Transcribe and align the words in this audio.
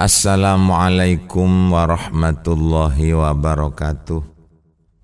Assalamualaikum 0.00 1.76
warahmatullahi 1.76 3.12
wabarakatuh. 3.12 4.24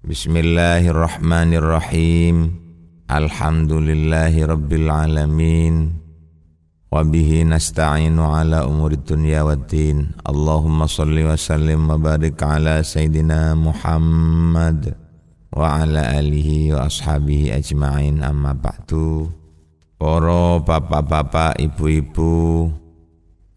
Bismillahirrahmanirrahim. 0.01 2.57
Alhamdulillahi 3.05 4.49
rabbil 4.49 4.89
alamin. 4.89 6.01
Wabihi 6.89 7.45
nasta'inu 7.45 8.25
ala 8.25 8.65
umuri 8.65 8.97
dunya 8.97 9.45
waddin 9.45 10.17
Allahumma 10.25 10.89
salli 10.89 11.29
wa 11.29 11.37
sallim 11.37 11.93
wa 11.93 12.01
barik 12.01 12.41
ala 12.41 12.81
Sayyidina 12.81 13.53
Muhammad 13.53 14.97
Wa 15.53 15.85
ala 15.85 16.09
alihi 16.17 16.73
wa 16.73 16.89
ashabihi 16.89 17.53
ajma'in. 17.53 18.25
Amma 18.25 18.57
ba'du. 18.57 19.29
Poro 20.01 20.65
bapak-bapak, 20.65 21.61
ibu-ibu 21.61 22.73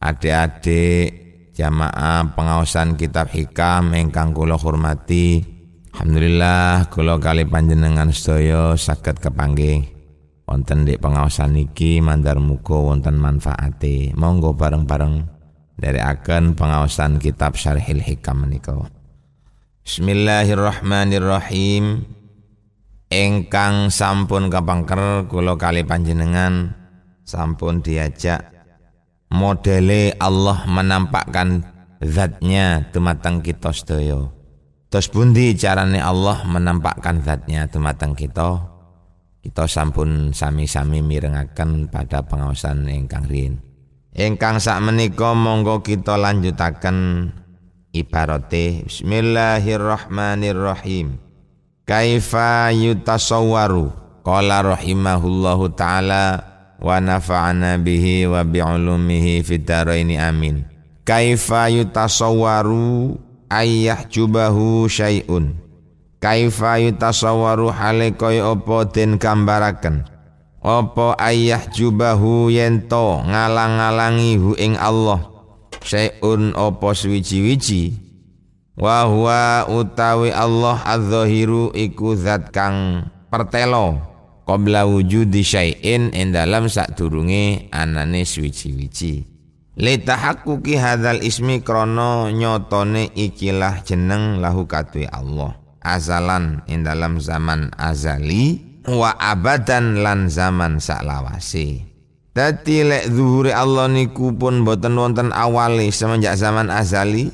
Adik-adik 0.03 1.28
jamaah 1.59 2.39
pengawasan 2.39 2.95
kitab 2.95 3.35
hikam 3.35 3.91
ingkang 3.91 4.31
kula 4.31 4.55
hormati 4.55 5.59
Alhamdulillah 5.99 6.87
kula 6.87 7.19
kali 7.19 7.43
panjenengan 7.43 8.07
sedaya 8.15 8.71
saged 8.79 9.19
kepanggih. 9.19 9.83
Wonten 10.47 10.87
di 10.87 10.95
pengawasan 10.95 11.59
niki 11.59 11.99
mandar 11.99 12.39
muga 12.39 12.79
wonten 12.79 13.19
manfaate. 13.19 14.15
Monggo 14.15 14.55
bareng-bareng 14.55 15.27
dari 15.75 15.99
akan 15.99 16.55
pengawasan 16.55 17.19
kitab 17.19 17.59
Syarhil 17.59 17.99
Hikam 17.99 18.47
menika. 18.47 18.79
Bismillahirrahmanirrahim. 19.83 22.07
Engkang 23.09 23.89
sampun 23.91 24.53
kapangker 24.53 25.25
kula 25.27 25.57
kali 25.57 25.81
panjenengan 25.83 26.77
sampun 27.25 27.81
diajak 27.83 28.58
modele 29.29 30.17
Allah 30.17 30.65
menampakkan 30.65 31.61
zatnya 32.01 32.89
tematang 32.89 33.45
kita 33.45 33.69
sedaya. 33.73 34.29
Terus 34.89 35.05
bundi 35.13 35.53
carane 35.53 36.01
Allah 36.01 36.41
menampakkan 36.49 37.21
zatnya 37.21 37.69
tematang 37.69 38.17
kita? 38.17 38.65
Kita 39.39 39.63
sampun 39.69 40.35
sami-sami 40.35 40.99
mirengaken 40.99 41.87
pada 41.87 42.19
pengawasan 42.25 42.89
ingkang 42.89 43.23
rin. 43.29 43.61
Ingkang 44.11 44.57
sak 44.57 44.81
menika 44.81 45.37
monggo 45.37 45.85
kita 45.85 46.17
lanjutaken 46.17 47.29
ibarate 47.93 48.89
Bismillahirrahmanirrahim. 48.89 51.21
Kaifa 51.85 52.73
yutasawwaru 52.73 53.93
qala 54.25 54.65
rahimahullahu 54.75 55.71
taala 55.77 56.48
wa 56.79 56.97
nafa'ana 56.99 57.75
bihi 57.79 58.27
wa 58.27 58.43
bi'ulumihi 58.43 59.43
fid 59.43 59.67
dharaini 59.67 60.15
amin. 60.15 60.63
Kaifa 61.03 61.67
yutasawwaru 61.71 63.19
ayyah 63.51 64.07
jubahu 64.07 64.87
syai'un. 64.87 65.57
Kaifa 66.19 66.79
yutasawwaru 66.83 67.71
hale 67.71 68.15
kaya 68.15 68.51
apa 68.51 68.87
den 68.91 69.19
gambaraken. 69.19 70.05
Apa 70.59 71.15
ayah 71.23 71.63
jubahu 71.71 72.51
yento 72.51 73.23
ngalang-alangi 73.23 74.35
hu 74.35 74.51
ing 74.59 74.75
Allah. 74.75 75.23
Syai'un 75.79 76.51
apa 76.53 76.91
suwiji-wiji. 76.91 77.95
Wa 78.79 79.07
huwa 79.07 79.67
utawi 79.67 80.31
Allah 80.31 80.79
adz-dzahiru 80.87 81.75
iku 81.75 82.15
zat 82.15 82.51
kang 82.55 83.07
pertelo 83.27 83.99
qabla 84.49 84.89
wujudi 84.89 85.45
syai'in 85.45 86.09
ing 86.09 86.33
dalam 86.33 86.65
sadurunge 86.65 87.69
anane 87.69 88.25
suwi-wiji 88.25 89.29
tahakkuki 89.79 90.75
hadzal 90.75 91.21
ismi 91.21 91.61
krono 91.61 92.27
nyotone 92.33 93.13
ikilah 93.15 93.79
jeneng 93.87 94.43
lahu 94.43 94.67
katui 94.67 95.07
Allah. 95.07 95.55
Azalan 95.79 96.59
ing 96.67 96.83
dalam 96.83 97.23
zaman 97.23 97.71
azali 97.79 98.59
wa 98.83 99.15
abadan 99.15 100.03
lan 100.03 100.27
zaman 100.27 100.83
saklawase. 100.83 101.87
Dadi 102.35 102.83
lek 102.83 103.07
zuhuri 103.07 103.55
Allah 103.55 103.87
niku 103.87 104.35
pun 104.35 104.67
boten 104.67 104.99
wonten 104.99 105.31
awali 105.31 105.87
semenjak 105.87 106.35
zaman 106.35 106.67
azali 106.67 107.31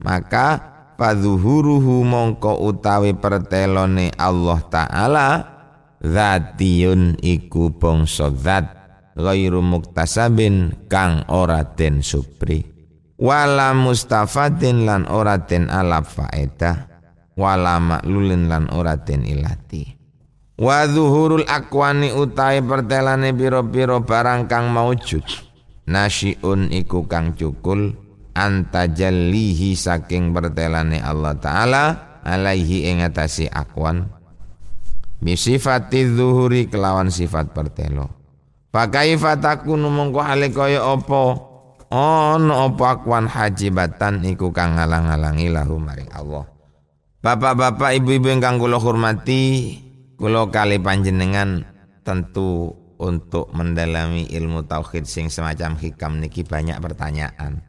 maka 0.00 0.58
padzuhuruhu 0.96 2.02
mongko 2.02 2.64
utawi 2.64 3.12
pertelone 3.14 4.10
Allah 4.16 4.58
taala 4.68 5.26
Zatiyun 6.04 7.16
iku 7.24 7.72
bangsa 7.72 8.28
zat 8.36 8.66
ghairu 9.16 9.64
muktasabin 9.64 10.84
kang 10.92 11.24
ora 11.32 11.64
supri. 12.04 12.60
Wala 13.16 13.72
mustafadin 13.72 14.84
lan 14.84 15.08
ora 15.08 15.40
den 15.40 15.72
alaf 15.72 16.20
faedah 16.20 16.92
wala 17.40 17.80
maklulin 17.80 18.52
lan 18.52 18.68
ora 18.68 19.00
ilati. 19.08 19.96
Wa 20.60 20.86
zuhurul 20.86 21.48
akwani 21.48 22.14
utai 22.14 22.60
pertelane 22.60 23.32
piro-piro 23.32 24.04
barang 24.04 24.46
kang 24.46 24.70
maujud. 24.70 25.24
Nasiun 25.88 26.68
iku 26.70 27.08
kang 27.08 27.32
cukul 27.32 27.96
antajallihi 28.36 29.72
saking 29.72 30.36
pertelane 30.36 31.00
Allah 31.00 31.34
taala 31.38 31.84
alaihi 32.22 32.88
ing 32.92 33.02
atase 33.02 33.50
akwan 33.50 34.13
bisifati 35.22 36.14
zuhuri 36.14 36.66
kelawan 36.66 37.10
sifat 37.12 37.54
pertelo. 37.54 38.10
Pakaifa 38.74 39.38
takunu 39.38 39.86
mongko 39.86 40.18
hale 40.18 40.50
kaya 40.50 40.82
apa 40.82 41.38
ono 41.94 42.54
apa 42.66 42.84
akwan 42.98 43.30
hajibatan 43.30 44.26
iku 44.26 44.50
kang 44.50 44.74
ngalang-alangi 44.74 45.46
lahu 45.46 45.78
maring 45.78 46.10
Allah. 46.10 46.42
Bapak-bapak 47.22 48.02
ibu-ibu 48.02 48.34
ingkang 48.34 48.58
kula 48.58 48.82
hormati 48.82 49.78
kula 50.18 50.50
kali 50.50 50.82
panjenengan 50.82 51.62
tentu 52.02 52.74
untuk 52.98 53.50
mendalami 53.54 54.26
ilmu 54.28 54.66
tauhid 54.66 55.06
sing 55.06 55.30
semacam 55.30 55.78
hikam 55.78 56.18
niki 56.18 56.42
banyak 56.42 56.78
pertanyaan. 56.82 57.62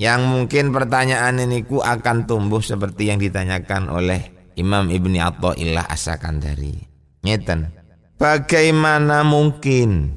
Yang 0.00 0.20
mungkin 0.26 0.72
pertanyaan 0.72 1.44
ini 1.44 1.62
ku 1.62 1.84
akan 1.84 2.24
tumbuh 2.24 2.64
seperti 2.64 3.12
yang 3.12 3.20
ditanyakan 3.20 3.92
oleh 3.92 4.39
Imam 4.60 4.92
Ibni 4.92 5.16
Atta'illah 5.16 5.88
Asakandari. 5.88 6.76
Ngeten. 7.24 7.72
Bagaimana 8.20 9.24
mungkin 9.24 10.12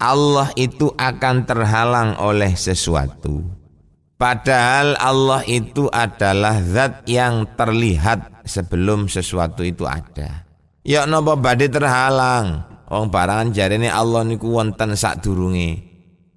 Allah 0.00 0.48
itu 0.56 0.88
akan 0.96 1.44
terhalang 1.44 2.16
oleh 2.16 2.56
sesuatu? 2.56 3.44
Padahal 4.16 4.96
Allah 4.96 5.44
itu 5.44 5.92
adalah 5.92 6.56
zat 6.64 7.04
yang 7.04 7.44
terlihat 7.52 8.48
sebelum 8.48 9.12
sesuatu 9.12 9.60
itu 9.60 9.84
ada. 9.84 10.48
Ya 10.80 11.04
napa 11.04 11.36
badhe 11.36 11.68
terhalang? 11.68 12.64
Wong 12.88 13.12
barangan 13.12 13.52
jarene 13.52 13.92
Allah 13.92 14.24
niku 14.24 14.54
wonten 14.54 14.96
sadurunge 14.96 15.84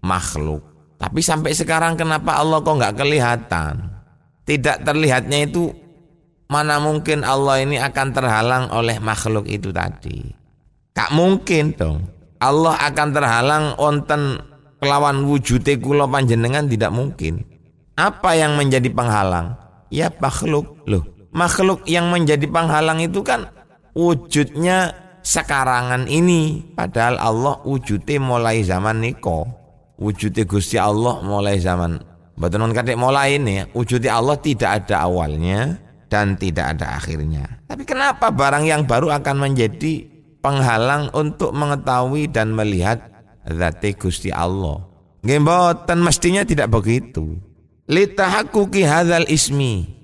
makhluk. 0.04 0.64
Tapi 0.98 1.22
sampai 1.22 1.54
sekarang 1.54 1.94
kenapa 1.96 2.42
Allah 2.42 2.60
kok 2.60 2.76
nggak 2.76 2.98
kelihatan? 2.98 3.74
Tidak 4.48 4.84
terlihatnya 4.84 5.46
itu 5.46 5.70
Mana 6.48 6.80
mungkin 6.80 7.28
Allah 7.28 7.60
ini 7.60 7.76
akan 7.76 8.08
terhalang 8.16 8.72
oleh 8.72 8.98
makhluk 9.04 9.48
itu 9.52 9.72
tadi? 9.76 10.32
Kak 10.96 11.12
mungkin 11.12 11.76
dong. 11.76 12.08
Allah 12.40 12.80
akan 12.88 13.08
terhalang 13.12 13.66
onten 13.76 14.40
kelawan 14.80 15.28
wujud 15.28 15.68
kula 15.84 16.08
panjenengan 16.08 16.66
tidak 16.70 16.92
mungkin. 16.96 17.44
Apa 17.98 18.38
yang 18.38 18.56
menjadi 18.56 18.88
penghalang? 18.94 19.58
Ya 19.92 20.08
makhluk. 20.22 20.88
Loh, 20.88 21.04
makhluk 21.36 21.84
yang 21.90 22.14
menjadi 22.14 22.46
penghalang 22.48 23.04
itu 23.04 23.20
kan 23.26 23.52
wujudnya 23.98 24.94
sekarangan 25.26 26.08
ini. 26.08 26.64
Padahal 26.78 27.20
Allah 27.20 27.60
wujudnya 27.68 28.22
mulai 28.24 28.64
zaman 28.64 29.04
niko. 29.04 29.44
Wujudnya 29.98 30.46
Gusti 30.46 30.78
Allah 30.78 31.26
mulai 31.26 31.58
zaman 31.58 31.98
Betul 32.38 32.70
kadek 32.70 33.02
mulai 33.02 33.42
ini 33.42 33.66
wujudnya 33.74 34.14
Allah 34.14 34.38
tidak 34.38 34.86
ada 34.86 35.10
awalnya, 35.10 35.74
dan 36.08 36.36
tidak 36.40 36.76
ada 36.78 37.00
akhirnya. 37.00 37.64
Tapi 37.68 37.84
kenapa 37.84 38.32
barang 38.32 38.66
yang 38.68 38.84
baru 38.88 39.12
akan 39.16 39.48
menjadi 39.48 40.08
penghalang 40.40 41.12
untuk 41.12 41.52
mengetahui 41.52 42.32
dan 42.32 42.56
melihat 42.56 43.04
zati 43.44 43.96
Gusti 43.96 44.32
Allah? 44.32 44.84
Ngemboten 45.24 46.00
mestinya 46.00 46.48
tidak 46.48 46.72
begitu. 46.72 47.36
Litahakuki 47.88 48.84
hadzal 48.84 49.28
ismi. 49.28 49.96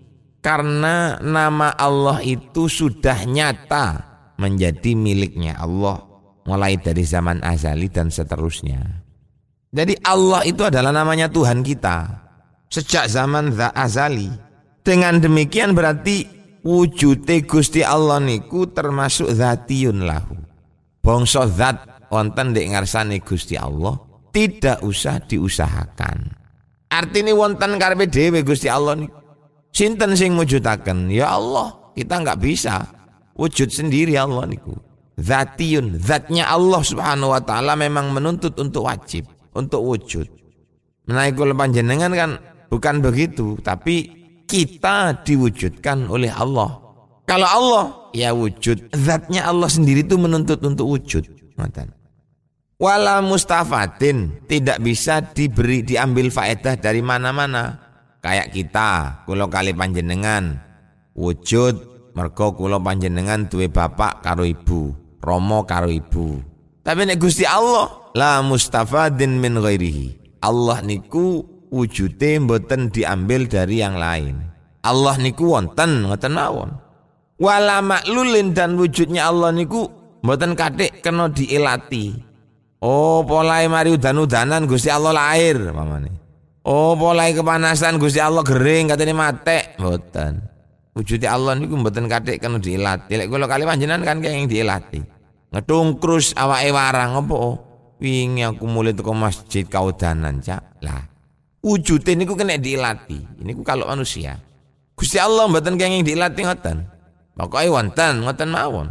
Karena 0.44 1.24
nama 1.24 1.72
Allah 1.72 2.20
itu 2.20 2.68
sudah 2.68 3.24
nyata 3.24 4.04
menjadi 4.36 4.92
miliknya 4.92 5.56
Allah 5.56 6.04
mulai 6.44 6.76
dari 6.76 7.08
zaman 7.08 7.40
azali 7.40 7.88
dan 7.88 8.12
seterusnya. 8.12 8.84
Jadi 9.72 9.96
Allah 10.04 10.44
itu 10.44 10.68
adalah 10.68 10.92
namanya 10.92 11.32
Tuhan 11.32 11.64
kita 11.64 12.24
sejak 12.68 13.10
zaman 13.10 13.56
azali. 13.74 14.30
Dengan 14.84 15.16
demikian 15.24 15.72
berarti 15.72 16.28
wujute 16.60 17.48
Gusti 17.48 17.80
Allah 17.84 18.20
niku 18.20 18.68
termasuk 18.68 19.32
zatiyun 19.32 20.04
lahu. 20.04 20.36
Bangsa 21.00 21.48
zat 21.48 22.08
wonten 22.12 22.52
ndek 22.52 22.76
ngarsane 22.76 23.24
Gusti 23.24 23.56
Allah 23.56 23.96
tidak 24.36 24.84
usah 24.84 25.24
diusahakan. 25.24 26.36
Artinya 26.92 27.32
wonten 27.32 27.80
karepe 27.80 28.12
dhewe 28.12 28.44
Gusti 28.44 28.68
Allah 28.68 29.00
niku. 29.00 29.20
Sinten 29.74 30.14
sing 30.14 30.38
mujudaken? 30.38 31.10
Ya 31.10 31.34
Allah, 31.34 31.74
kita 31.98 32.22
nggak 32.22 32.40
bisa 32.44 32.86
wujud 33.40 33.74
sendiri 33.74 34.14
Allah 34.20 34.46
niku. 34.46 34.76
Zatiyun, 35.18 35.98
zatnya 35.98 36.50
Allah 36.50 36.82
Subhanahu 36.82 37.34
wa 37.34 37.42
taala 37.42 37.74
memang 37.74 38.14
menuntut 38.14 38.54
untuk 38.58 38.86
wajib, 38.86 39.30
untuk 39.54 39.82
wujud. 39.82 40.26
Menaikul 41.10 41.54
panjenengan 41.54 42.14
kan 42.14 42.32
bukan 42.70 43.02
begitu, 43.02 43.58
tapi 43.62 44.23
kita 44.48 45.26
diwujudkan 45.26 46.08
oleh 46.08 46.32
Allah. 46.32 46.80
Kalau 47.24 47.48
Allah 47.48 47.86
ya 48.12 48.36
wujud, 48.36 48.92
zatnya 48.92 49.48
Allah 49.48 49.72
sendiri 49.72 50.04
itu 50.04 50.20
menuntut 50.20 50.60
untuk 50.64 50.92
wujud. 50.92 51.24
Wala 52.82 53.24
mustafatin 53.24 54.44
tidak 54.50 54.84
bisa 54.84 55.24
diberi 55.24 55.88
diambil 55.88 56.28
faedah 56.28 56.76
dari 56.76 57.00
mana-mana. 57.00 57.80
Kayak 58.20 58.52
kita, 58.52 59.24
kulo 59.28 59.48
kali 59.48 59.72
panjenengan 59.72 60.60
wujud 61.14 61.94
mergo 62.14 62.54
kulo 62.54 62.78
panjenengan 62.82 63.50
duwe 63.50 63.70
bapak 63.70 64.22
karo 64.22 64.46
ibu, 64.46 64.94
romo 65.22 65.66
karo 65.66 65.90
ibu. 65.90 66.42
Tapi 66.84 67.02
nek 67.08 67.18
Gusti 67.20 67.48
Allah 67.48 68.12
la 68.14 68.44
mustafadin 68.46 69.40
min 69.40 69.58
ghairihi. 69.58 70.40
Allah 70.44 70.84
niku 70.84 71.42
wujude 71.74 72.38
mboten 72.46 72.94
diambil 72.94 73.50
dari 73.50 73.82
yang 73.82 73.98
lain. 73.98 74.38
Allah 74.86 75.18
niku 75.18 75.58
wonten 75.58 76.06
ngoten 76.06 76.38
mawon. 76.38 76.70
Wala 77.42 77.82
maklulin 77.82 78.54
dan 78.54 78.78
wujudnya 78.78 79.26
Allah 79.26 79.50
niku 79.50 79.90
mboten 80.22 80.54
katik 80.54 81.02
kena 81.02 81.34
dielati. 81.34 82.14
Oh, 82.84 83.26
polai 83.26 83.66
mari 83.66 83.96
udan-udanan 83.96 84.70
Gusti 84.70 84.94
Allah 84.94 85.16
lahir 85.16 85.58
pamane. 85.74 86.14
Oh, 86.62 86.94
polai 86.94 87.34
kepanasan 87.34 87.98
Gusti 87.98 88.22
Allah 88.22 88.46
gering 88.46 88.94
katanya 88.94 89.18
mate 89.18 89.74
mboten. 89.82 90.46
Wujudnya 90.94 91.34
Allah 91.34 91.58
niku 91.58 91.74
mboten 91.74 92.06
katik 92.06 92.38
kena 92.38 92.62
dielati. 92.62 93.18
Lek 93.18 93.34
kula 93.34 93.50
kali 93.50 93.66
panjenengan 93.66 94.04
kan 94.06 94.22
yang 94.22 94.46
dielati. 94.46 95.02
Ngedungkrus 95.50 96.38
awake 96.38 96.70
warang 96.70 97.18
apa? 97.18 97.38
Wingi 98.04 98.44
aku 98.44 98.66
mulai 98.68 98.92
teko 98.92 99.16
masjid 99.16 99.64
kaudanan, 99.64 100.44
Cak. 100.44 100.82
Lah, 100.84 101.13
wujudnya 101.64 102.14
niku 102.20 102.36
kena 102.36 102.60
dilatih. 102.60 103.24
Ini 103.40 103.52
ku 103.56 103.64
kalau 103.64 103.88
manusia. 103.88 104.38
Gusti 104.94 105.18
Allah 105.18 105.48
mboten 105.50 105.80
kenging 105.80 106.04
dilatih 106.06 106.46
ngoten. 106.46 106.86
Pokoke 107.34 107.66
wonten 107.72 108.28
ngoten 108.28 108.50
mawon. 108.52 108.88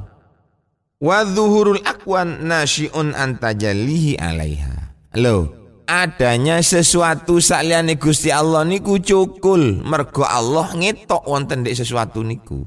Wa 0.99 1.23
dzuhurul 1.23 1.85
akwan 1.85 2.43
nasyiun 2.49 3.15
antajallihi 3.15 4.19
alaiha. 4.19 4.97
Loh, 5.21 5.51
adanya 5.87 6.59
sesuatu 6.65 7.39
sakliyane 7.39 8.01
Gusti 8.01 8.33
Allah 8.33 8.65
niku 8.65 8.99
cukul 8.99 9.85
mergo 9.85 10.25
Allah 10.25 10.73
ngetok 10.73 11.23
wonten 11.29 11.63
ndek 11.63 11.77
sesuatu 11.77 12.25
niku. 12.25 12.65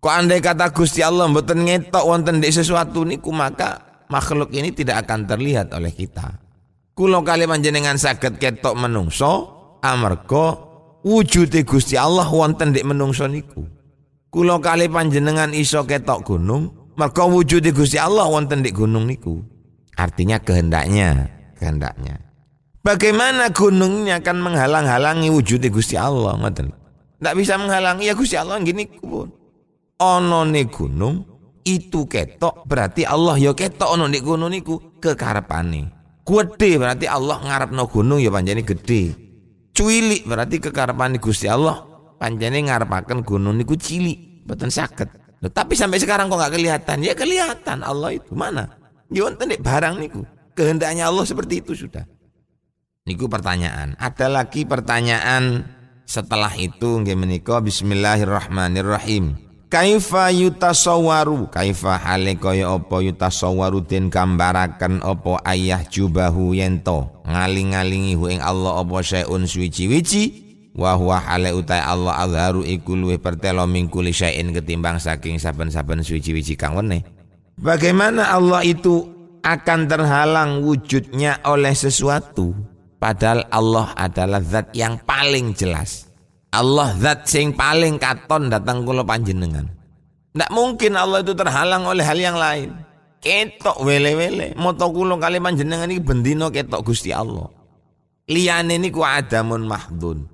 Kok 0.00 0.12
andai 0.12 0.40
kata 0.40 0.72
Gusti 0.72 1.04
Allah 1.04 1.28
mboten 1.28 1.64
ngetok 1.68 2.04
wonten 2.04 2.40
ndek 2.42 2.52
sesuatu 2.52 3.04
niku 3.06 3.30
maka 3.30 4.04
makhluk 4.10 4.50
ini 4.50 4.74
tidak 4.74 5.06
akan 5.06 5.28
terlihat 5.28 5.70
oleh 5.72 5.92
kita. 5.94 6.49
Kulo 6.94 7.22
kali 7.24 7.46
panjenengan 7.46 7.96
saged 7.96 8.36
ketok 8.36 8.74
menungso 8.76 9.32
amarga 9.80 10.58
wujude 11.06 11.64
Gusti 11.64 11.96
Allah 11.96 12.28
wonten 12.28 12.76
di 12.76 12.84
menungso 12.84 13.24
niku. 13.24 13.64
Kulo 14.30 14.62
kali 14.62 14.86
panjenengan 14.86 15.50
iso 15.56 15.82
ketok 15.82 16.22
gunung, 16.22 16.94
maka 16.94 17.26
wujude 17.26 17.72
Gusti 17.74 17.98
Allah 17.98 18.28
wonten 18.28 18.62
di 18.62 18.70
gunung 18.70 19.08
niku. 19.08 19.42
Artinya 19.98 20.38
kehendaknya, 20.38 21.28
kehendaknya. 21.58 22.20
Bagaimana 22.80 23.52
gunungnya 23.52 24.24
akan 24.24 24.36
menghalang-halangi 24.40 25.28
wujud 25.28 25.60
Gusti 25.68 26.00
Allah 26.00 26.32
ngoten. 26.40 26.72
Tidak 27.20 27.34
bisa 27.36 27.60
menghalangi 27.60 28.08
ya 28.08 28.16
Gusti 28.16 28.40
Allah 28.40 28.56
gini 28.64 28.88
pun. 28.88 29.28
Ono 30.00 30.40
nih 30.48 30.64
gunung 30.72 31.20
itu 31.60 32.08
ketok 32.08 32.64
berarti 32.64 33.04
Allah 33.04 33.36
ya 33.36 33.52
ketok 33.52 33.84
ono 33.84 34.08
nih 34.08 34.24
gunung 34.24 34.48
niku 34.48 34.96
kekarepane. 34.96 35.99
Gede 36.30 36.78
berarti 36.78 37.10
Allah 37.10 37.42
ngarep 37.42 37.74
no 37.74 37.90
gunung 37.90 38.22
ya 38.22 38.30
panjani 38.30 38.62
gede. 38.62 39.10
Cuilik 39.74 40.22
berarti 40.30 40.62
kekarapan 40.62 41.18
Gusti 41.18 41.50
Allah 41.50 41.82
panjani 42.22 42.70
ngarepaken 42.70 43.26
gunung 43.26 43.58
niku 43.58 43.74
cilik, 43.74 44.46
betul 44.46 44.70
sakit. 44.70 45.42
tapi 45.50 45.72
sampai 45.72 45.98
sekarang 45.98 46.30
kok 46.30 46.38
nggak 46.38 46.54
kelihatan? 46.54 47.02
Ya 47.02 47.16
kelihatan 47.16 47.82
Allah 47.82 48.14
itu 48.14 48.30
mana? 48.36 48.78
Ya 49.10 49.26
wonten 49.26 49.50
barang 49.58 49.98
niku. 49.98 50.22
Kehendaknya 50.54 51.10
Allah 51.10 51.26
seperti 51.26 51.64
itu 51.64 51.74
sudah. 51.74 52.06
Niku 53.08 53.26
pertanyaan. 53.26 53.96
Ada 53.98 54.30
lagi 54.30 54.68
pertanyaan 54.68 55.64
setelah 56.04 56.52
itu 56.54 57.00
nggih 57.00 57.16
menika 57.16 57.58
bismillahirrahmanirrahim. 57.64 59.49
Kaifa 59.70 60.34
yutasawwaru? 60.34 61.46
Kaifa 61.54 61.94
hale 61.94 62.34
kaya 62.34 62.74
apa 62.74 63.06
yutasawwaru 63.06 63.86
den 63.86 64.10
gambaraken 64.10 64.98
apa 64.98 65.38
ayah 65.46 65.86
jubahu 65.86 66.58
yento 66.58 67.22
ngaling-ngalingi 67.22 68.18
hu 68.18 68.26
ing 68.34 68.42
Allah 68.42 68.82
apa 68.82 68.98
syai'un 68.98 69.46
suci-wici 69.46 70.50
wa 70.74 70.98
huwa 70.98 71.22
hale 71.22 71.54
utai 71.54 71.78
Allah 71.78 72.18
azharu 72.18 72.66
iku 72.66 72.98
luwih 72.98 73.22
pertelo 73.22 73.62
mingkuli 73.70 74.10
syai'in 74.10 74.50
ketimbang 74.50 74.98
saking 74.98 75.38
saben-saben 75.38 76.02
suci-wici 76.02 76.58
kang 76.58 76.74
wene. 76.74 77.06
Bagaimana 77.54 78.34
Allah 78.34 78.66
itu 78.66 79.06
akan 79.46 79.86
terhalang 79.86 80.66
wujudnya 80.66 81.46
oleh 81.46 81.78
sesuatu 81.78 82.58
padahal 82.98 83.46
Allah 83.54 83.94
adalah 83.94 84.42
zat 84.42 84.74
yang 84.74 84.98
paling 85.06 85.54
jelas 85.54 86.09
Allah 86.50 86.90
zat 86.98 87.30
sing 87.30 87.54
paling 87.54 87.98
katon 88.02 88.50
datang 88.50 88.82
kula 88.82 89.06
panjenengan. 89.06 89.70
Tidak 90.34 90.50
mungkin 90.50 90.98
Allah 90.98 91.22
itu 91.22 91.34
terhalang 91.34 91.86
oleh 91.86 92.02
hal 92.02 92.18
yang 92.18 92.34
lain. 92.38 92.74
Ketok 93.22 93.82
wele-wele. 93.86 94.58
Moto 94.58 94.90
kula 94.90 95.14
kali 95.18 95.38
panjenengan 95.38 95.86
ini 95.86 96.02
bendino 96.02 96.50
ketok 96.50 96.82
Gusti 96.82 97.14
Allah. 97.14 97.46
Liyane 98.26 98.78
niku 98.78 99.06
adamun 99.06 99.66
mahdun. 99.66 100.26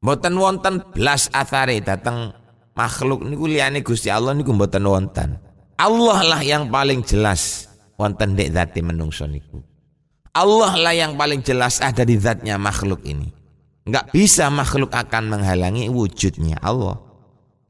Mboten 0.00 0.34
wonten 0.36 0.74
blas 0.96 1.28
athare 1.32 1.76
datang 1.84 2.32
makhluk 2.76 3.24
niku 3.24 3.44
liyane 3.44 3.84
Gusti 3.84 4.08
Allah 4.12 4.36
niku 4.36 4.52
mboten 4.52 4.84
wonten. 4.84 5.36
Allah 5.80 6.20
lah 6.20 6.40
yang 6.44 6.68
paling 6.68 7.00
jelas 7.00 7.68
wonten 7.96 8.36
dek 8.36 8.52
zati 8.52 8.80
menungso 8.84 9.24
niku. 9.24 9.60
Allah 10.36 10.76
lah 10.76 10.94
yang 10.96 11.16
paling 11.16 11.40
jelas 11.40 11.80
ada 11.80 12.04
di 12.04 12.20
zatnya 12.20 12.60
makhluk 12.60 13.00
ini. 13.08 13.39
Enggak 13.88 14.12
bisa 14.12 14.52
makhluk 14.52 14.92
akan 14.92 15.32
menghalangi 15.32 15.88
wujudnya 15.88 16.60
Allah. 16.60 17.00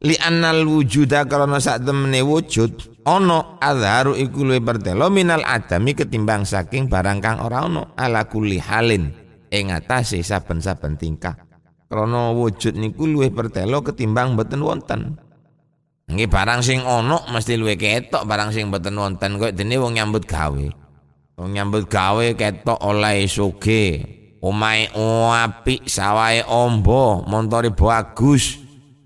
Li 0.00 0.16
annal 0.16 0.64
wujuda 0.64 1.28
karena 1.28 1.60
saat 1.60 1.84
temene 1.84 2.24
wujud 2.24 3.04
ono 3.04 3.60
adharu 3.60 4.16
iku 4.16 4.48
luwih 4.48 4.64
pertelo 4.64 5.12
minal 5.12 5.44
adami 5.44 5.92
ketimbang 5.92 6.48
saking 6.48 6.88
barang 6.88 7.20
kang 7.20 7.36
ora 7.44 7.68
ono 7.68 7.92
ala 8.00 8.24
kulli 8.24 8.56
halin 8.56 9.12
ing 9.52 9.68
atase 9.68 10.24
saben-saben 10.24 10.96
tingkah. 10.96 11.36
Krana 11.84 12.32
wujud 12.32 12.80
niku 12.80 13.04
luwih 13.04 13.28
pertelo 13.28 13.84
ketimbang 13.84 14.40
boten 14.40 14.64
wonten. 14.64 15.20
Nggih 16.08 16.32
barang 16.32 16.64
sing 16.64 16.80
ono 16.80 17.20
mesti 17.28 17.60
luwih 17.60 17.76
ketok 17.76 18.24
barang 18.24 18.56
sing 18.56 18.72
boten 18.72 18.96
wonten 18.96 19.36
kok 19.36 19.52
dene 19.52 19.76
wong 19.76 20.00
nyambut 20.00 20.24
gawe. 20.24 20.66
Wong 21.36 21.50
nyambut 21.52 21.92
gawe 21.92 22.26
ketok 22.40 22.80
oleh 22.88 23.28
sugih 23.28 24.19
Omai 24.40 24.88
apik, 24.92 25.84
sawai 25.84 26.40
ombo, 26.48 27.20
montori 27.28 27.68
bagus. 27.68 28.56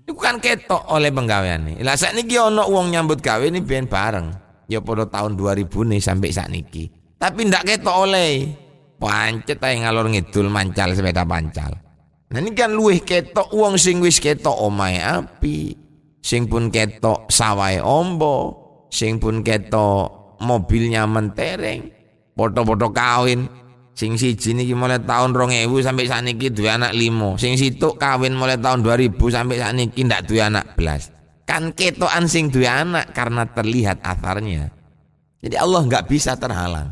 Iku 0.07 0.15
kan 0.15 0.39
ketok 0.39 0.87
oleh 0.95 1.11
penggaweane. 1.11 1.83
Lah 1.83 1.99
sakniki 1.99 2.39
ana 2.39 2.63
wong 2.63 2.95
nyambut 2.95 3.19
gawe 3.19 3.43
ini 3.43 3.59
ben 3.59 3.89
bareng. 3.89 4.31
Ya 4.71 4.79
pada 4.79 5.03
tahun 5.05 5.35
2000 5.35 5.91
nih 5.91 5.99
sampai 5.99 6.31
niki. 6.47 6.87
Tapi 7.19 7.51
ndak 7.51 7.67
ketok 7.67 7.95
oleh. 8.07 8.47
Pancet 8.95 9.59
ae 9.59 9.75
ngalor 9.83 10.07
ngidul 10.07 10.47
mancal 10.47 10.95
sepeda 10.95 11.27
pancal. 11.27 11.75
Nah 12.31 12.41
kan 12.55 12.71
luwih 12.71 13.03
ketok 13.03 13.51
wong 13.51 13.75
sing 13.75 13.99
wis 13.99 14.23
ketok 14.23 14.55
omahe 14.55 15.03
api, 15.03 15.75
sing 16.23 16.49
pun 16.49 16.73
ketok 16.73 17.29
sawai 17.29 17.83
ombo, 17.83 18.37
sing 18.89 19.21
pun 19.21 19.45
ketok 19.45 20.39
mobilnya 20.41 21.05
mentereng, 21.05 21.91
foto-foto 22.33 22.89
kawin, 22.89 23.45
Sing 23.95 24.19
siji 24.19 24.51
niki 24.51 24.75
mulai 24.75 24.99
tahun 24.99 25.31
2000 25.31 25.71
sampai 25.79 26.03
sakniki 26.03 26.51
duwe 26.51 26.67
anak 26.67 26.91
limo. 26.91 27.39
Sing 27.39 27.55
situk 27.55 27.95
kawin 27.95 28.35
mulai 28.35 28.59
tahun 28.59 28.83
2000 28.83 29.15
sampai 29.31 29.55
sakniki 29.55 30.03
ndak 30.03 30.27
duwe 30.27 30.43
anak 30.43 30.75
belas. 30.75 31.15
Kan 31.47 31.71
ketokan 31.71 32.27
sing 32.27 32.51
duwe 32.51 32.67
anak 32.67 33.15
karena 33.15 33.47
terlihat 33.47 34.03
atharnya. 34.03 34.67
Jadi 35.39 35.55
Allah 35.55 35.87
nggak 35.87 36.11
bisa 36.11 36.35
terhalang. 36.35 36.91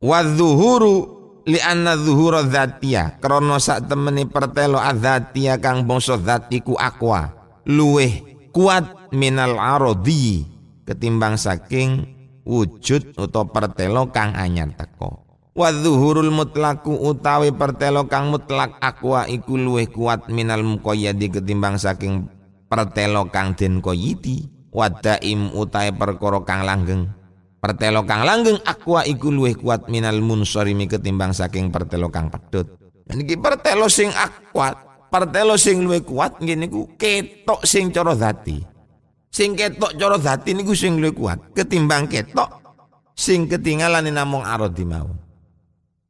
Wa 0.00 0.24
dzuhuru 0.24 1.22
li 1.44 1.60
anna 1.60 2.00
dzuhura 2.00 2.48
dzatiyah 2.48 3.20
krana 3.20 3.60
sak 3.60 3.92
temeni 3.92 4.24
pertelo 4.24 4.80
adzatiyah 4.80 5.60
kang 5.60 5.84
bangsa 5.84 6.16
zatiku 6.16 6.80
akwa 6.80 7.28
luweh 7.68 8.24
kuat 8.56 9.12
minal 9.12 9.60
arodi 9.60 10.48
ketimbang 10.88 11.36
saking 11.36 12.08
wujud 12.48 13.14
atau 13.20 13.46
pertelo 13.46 14.08
kang 14.10 14.32
anyar 14.32 14.72
teko. 14.74 15.21
Wa 15.52 15.68
dhuhurul 15.68 16.32
mutlaku 16.32 16.96
utawi 16.96 17.52
pertelo 17.52 18.08
kang 18.08 18.32
mutlak 18.32 18.80
akwa 18.80 19.28
iku 19.28 19.60
luwih 19.60 19.84
kuat 19.92 20.32
minal 20.32 20.64
muqayyadi 20.64 21.28
ketimbang 21.28 21.76
saking 21.76 22.24
pertelo 22.72 23.28
kang 23.28 23.52
den 23.52 23.84
koyiti. 23.84 24.48
Wa 24.72 24.88
daim 24.88 25.52
utawi 25.52 25.92
perkara 25.92 26.40
kang 26.48 26.64
langgeng. 26.64 27.12
Pertelo 27.60 28.00
kang 28.08 28.24
langgeng 28.24 28.64
akwa 28.64 29.04
iku 29.04 29.28
luwih 29.28 29.52
kuat 29.60 29.92
minal 29.92 30.24
munsarimi 30.24 30.88
ketimbang 30.88 31.36
saking 31.36 31.68
pertelo 31.68 32.08
kang 32.08 32.32
pedhot. 32.32 32.72
Niki 33.12 33.36
pertelo 33.36 33.92
sing 33.92 34.08
akwat, 34.16 34.80
pertelo 35.12 35.60
sing 35.60 35.84
luwih 35.84 36.00
kuat 36.00 36.40
nggih 36.40 36.56
niku 36.64 36.96
ketok 36.96 37.68
sing 37.68 37.92
cara 37.92 38.16
dati. 38.16 38.56
Sing 39.28 39.52
ketok 39.52 40.00
cara 40.00 40.16
dati 40.16 40.56
niku 40.56 40.72
sing 40.72 40.96
luwih 40.96 41.12
kuat 41.12 41.52
ketimbang 41.52 42.08
ketok 42.08 42.48
sing 43.12 43.44
ketinggalan 43.52 44.08
namung 44.08 44.48
arodi 44.48 44.88
mau. 44.88 45.21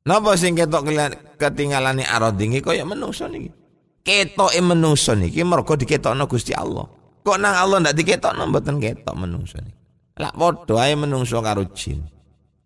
Napa 0.03 0.35
sing 0.35 0.59
ketok 0.59 0.91
ketinggalane 1.39 2.03
aradingi 2.03 2.59
kaya 2.59 2.83
menungso 2.83 3.31
niki. 3.31 3.55
Ketoke 4.03 4.59
menungso 4.59 5.15
niki 5.15 5.47
mergo 5.47 5.79
diketokno 5.79 6.27
Gusti 6.27 6.51
Allah. 6.51 6.91
Kok 7.23 7.39
nang 7.39 7.55
Allah 7.55 7.79
ndak 7.87 7.95
diketokno 7.95 8.51
mboten 8.51 8.83
ketok 8.83 9.15
menungso 9.15 9.63
niki. 9.63 9.79
Lah 10.19 10.35
padha 10.35 10.91
ae 10.91 10.99
menungso 10.99 11.39
karo 11.39 11.63
jin. 11.71 12.03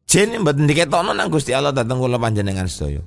Jin 0.09 0.41
mboten 0.41 0.65
diketokno 0.65 1.13
nang 1.13 1.29
Gusti 1.29 1.53
Allah 1.53 1.77
dateng 1.77 2.01
kula 2.01 2.17
panjenengan 2.17 2.65
sedaya. 2.65 3.05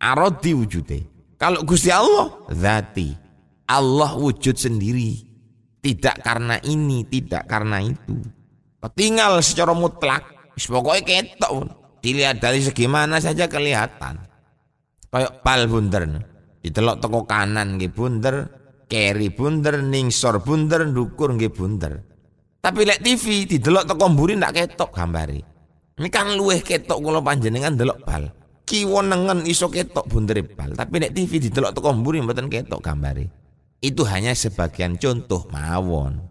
Aradi 0.00 0.56
wujude. 0.56 0.98
Kalau 1.36 1.60
Gusti 1.68 1.92
Allah 1.92 2.32
zati. 2.48 3.12
Allah 3.68 4.16
wujud 4.16 4.56
sendiri. 4.56 5.20
Tidak 5.84 6.24
karena 6.24 6.56
ini, 6.64 7.04
tidak 7.04 7.44
karena 7.44 7.84
itu. 7.84 8.24
Tinggal 8.96 9.44
secara 9.44 9.76
mutlak. 9.76 10.24
Pokoknya 10.56 11.04
ketok. 11.04 11.85
Dilihat 12.06 12.38
dari 12.38 12.62
segi 12.62 12.86
mana 12.86 13.18
saja 13.18 13.50
kelihatan. 13.50 14.22
Kayak 15.10 15.42
pal 15.42 15.66
bunder. 15.66 16.06
Ditelok 16.62 17.02
toko 17.02 17.26
kanan 17.26 17.82
nggih 17.82 17.90
bunder, 17.90 18.46
keri 18.86 19.34
bunder, 19.34 19.82
ningsor 19.82 20.38
bunder, 20.38 20.86
dukur 20.86 21.34
nggih 21.34 21.50
bunder. 21.50 21.98
Tapi 22.62 22.86
lek 22.86 23.02
TV 23.02 23.50
didelok 23.50 23.90
toko 23.90 24.06
mburi 24.06 24.38
ndak 24.38 24.54
ketok 24.54 24.94
gambari. 24.94 25.42
Ini 25.98 26.06
kan 26.06 26.30
luweh 26.38 26.62
ketok 26.62 26.94
kula 27.02 27.18
panjenengan 27.18 27.74
delok 27.74 27.98
bal. 28.06 28.30
Kiwo 28.62 29.02
nengen 29.02 29.42
iso 29.42 29.66
ketok 29.66 30.06
bunder 30.06 30.38
bal, 30.46 30.78
tapi 30.78 31.02
lek 31.02 31.10
TV 31.10 31.42
didelok 31.42 31.74
toko 31.74 31.90
mburi 31.90 32.22
mboten 32.22 32.46
ketok 32.46 32.86
gambari. 32.86 33.26
Itu 33.82 34.06
hanya 34.06 34.30
sebagian 34.30 34.94
contoh 34.94 35.50
mawon. 35.50 36.22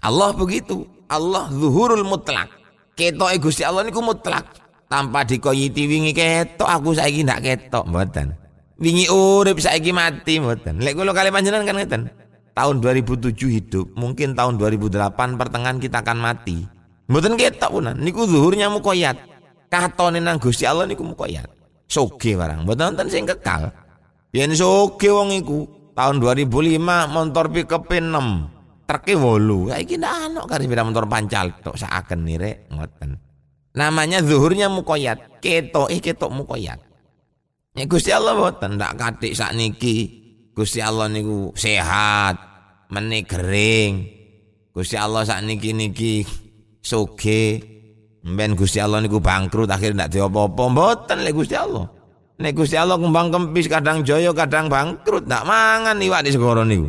Allah 0.00 0.32
begitu. 0.32 0.88
Allah 1.12 1.52
zuhurul 1.52 2.08
mutlak. 2.08 2.48
Ketok 2.96 3.36
Gusti 3.36 3.68
Allah 3.68 3.84
niku 3.84 4.00
mutlak 4.00 4.63
tanpa 4.94 5.26
dikoyiti 5.26 5.90
wingi 5.90 6.14
ketok 6.14 6.70
aku 6.70 6.94
saiki 6.94 7.26
ndak 7.26 7.42
ketok 7.42 7.82
mboten. 7.90 8.30
Wingi 8.78 9.10
urip 9.10 9.58
saiki 9.58 9.90
mati 9.90 10.38
mboten. 10.38 10.78
Lek 10.78 10.94
kula 10.94 11.10
kali 11.10 11.34
panjenengan 11.34 11.66
kan 11.66 11.76
ngeten 11.82 12.02
tahun 12.54 12.78
2007 12.78 13.34
hidup 13.34 13.90
mungkin 13.98 14.38
tahun 14.38 14.54
2008 14.54 15.18
pertengahan 15.34 15.82
kita 15.82 16.06
akan 16.06 16.22
mati. 16.22 16.62
Mboten 17.10 17.34
ketok 17.34 17.74
punan 17.74 17.98
niku 17.98 18.22
zuhurnya 18.30 18.70
mukoyat. 18.70 19.18
Katone 19.66 20.22
nang 20.22 20.38
Gusti 20.38 20.62
Allah 20.62 20.86
niku 20.86 21.02
mukoyat. 21.02 21.50
Soge 21.90 22.38
barang 22.38 22.62
mboten 22.62 22.94
wonten 22.94 23.10
sing 23.10 23.26
kekal. 23.26 23.74
Yen 24.30 24.54
soge 24.54 25.10
wong 25.10 25.34
iku 25.34 25.66
tahun 25.98 26.22
2005 26.22 26.78
motor 27.10 27.50
pickup 27.50 27.90
6 27.90 28.86
treke 28.86 29.18
8 29.18 29.74
saiki 29.74 29.94
ndak 29.98 30.14
ana 30.30 30.40
kari 30.46 30.70
motor 30.70 31.08
pancal 31.10 31.50
tok 31.64 31.74
sakaken 31.74 32.20
nire 32.22 32.68
ngoten 32.68 33.16
Namanya 33.74 34.22
zuhurnya 34.22 34.70
mukoyat. 34.70 35.42
Ketok 35.42 35.90
eh 35.90 35.98
ketok 35.98 36.30
mukoyat. 36.30 36.78
Ya 37.74 37.84
Gusti 37.90 38.14
Allah 38.14 38.38
boten 38.38 38.78
ndak 38.78 38.94
katik 38.94 39.34
niki 39.58 40.24
Gusti 40.54 40.78
Allah 40.78 41.10
niku 41.10 41.50
sehat, 41.58 42.38
meni 42.94 43.26
kering. 43.26 44.06
Gusti 44.70 44.94
Allah 44.94 45.26
niki 45.42 45.74
niki 45.74 46.22
soge. 46.78 47.74
Mben 48.24 48.54
Gusti 48.54 48.78
Allah 48.78 49.02
niku 49.02 49.18
bangkrut 49.18 49.66
akhirnya 49.66 50.06
ndak 50.06 50.10
diopo-opo 50.14 50.70
mboten 50.70 51.26
lek 51.26 51.34
Gusti 51.34 51.58
Allah. 51.58 51.90
Nek 52.38 52.54
Gusti 52.54 52.78
Allah 52.78 52.94
kembang 52.94 53.34
kempis 53.34 53.66
kadang 53.66 54.06
joyo 54.06 54.30
kadang 54.30 54.70
bangkrut 54.70 55.26
ndak 55.26 55.42
mangan 55.42 55.98
iwak 55.98 56.22
di 56.22 56.30
segoro 56.30 56.62
niku. 56.62 56.86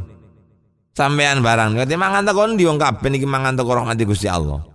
Sampean 0.96 1.44
barang, 1.44 1.76
ngerti 1.76 1.98
mangan 2.00 2.24
takon 2.24 2.56
ndi 2.56 2.64
wong 2.64 2.80
kabeh 2.80 3.10
niki 3.12 3.28
mangan 3.28 3.58
teko 3.58 3.74
rahmati 3.74 4.06
Gusti 4.08 4.30
Allah. 4.30 4.75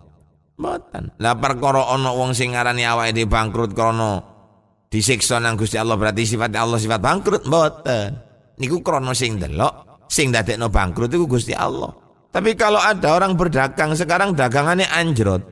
Mboten. 0.61 1.17
Lah 1.17 1.35
perkara 1.41 1.89
ana 1.89 2.13
wong 2.13 2.37
sing 2.37 2.53
ngarani 2.53 2.85
awake 2.85 3.17
dhewe 3.17 3.33
bangkrut 3.33 3.73
krana 3.73 4.21
disiksa 4.93 5.41
nang 5.41 5.57
Gusti 5.57 5.81
Allah 5.81 5.97
berarti 5.97 6.29
sifat 6.29 6.53
Allah 6.53 6.77
sifat 6.77 7.01
bangkrut 7.01 7.49
mboten. 7.49 8.11
Niku 8.61 8.85
krana 8.85 9.17
sing 9.17 9.41
delok, 9.41 10.05
sing 10.05 10.29
dadekno 10.29 10.69
bangkrut 10.69 11.09
iku 11.09 11.25
Gusti 11.25 11.57
Allah. 11.57 11.89
Tapi 12.29 12.53
kalau 12.55 12.79
ada 12.79 13.17
orang 13.17 13.35
berdagang 13.35 13.97
sekarang 13.97 14.37
dagangannya 14.37 14.87
anjrot, 14.87 15.43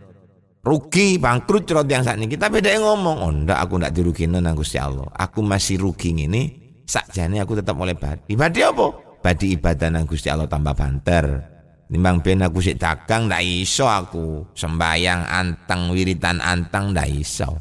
rugi 0.63 1.17
bangkrut 1.17 1.65
cerot 1.65 1.89
yang 1.89 2.05
saat 2.05 2.21
ini 2.21 2.29
kita 2.29 2.53
beda 2.53 2.71
ngomong 2.79 3.17
oh 3.25 3.33
ndak 3.33 3.59
aku 3.65 3.81
ndak 3.81 3.97
dirugin 3.97 4.37
nang 4.37 4.53
Gusti 4.53 4.77
Allah. 4.77 5.09
Aku 5.17 5.41
masih 5.41 5.81
rugi 5.81 6.13
ini 6.13 6.53
sakjane 6.85 7.41
aku 7.41 7.57
tetap 7.57 7.81
oleh 7.81 7.97
badi. 7.97 8.37
Badi 8.37 8.61
apa? 8.61 8.87
Badi 9.25 9.57
ibadah 9.57 9.89
nang 9.89 10.05
Gusti 10.05 10.29
Allah 10.29 10.47
tambah 10.47 10.77
banter 10.77 11.58
Nimbang 11.89 12.21
ben 12.21 12.45
aku 12.45 12.61
sik 12.61 12.77
dagang 12.77 13.33
ndak 13.33 13.41
iso 13.41 13.89
aku. 13.89 14.45
Sembayang 14.53 15.25
anteng 15.25 15.89
wiritan 15.89 16.37
anteng 16.45 16.93
ndak 16.93 17.09
iso. 17.09 17.57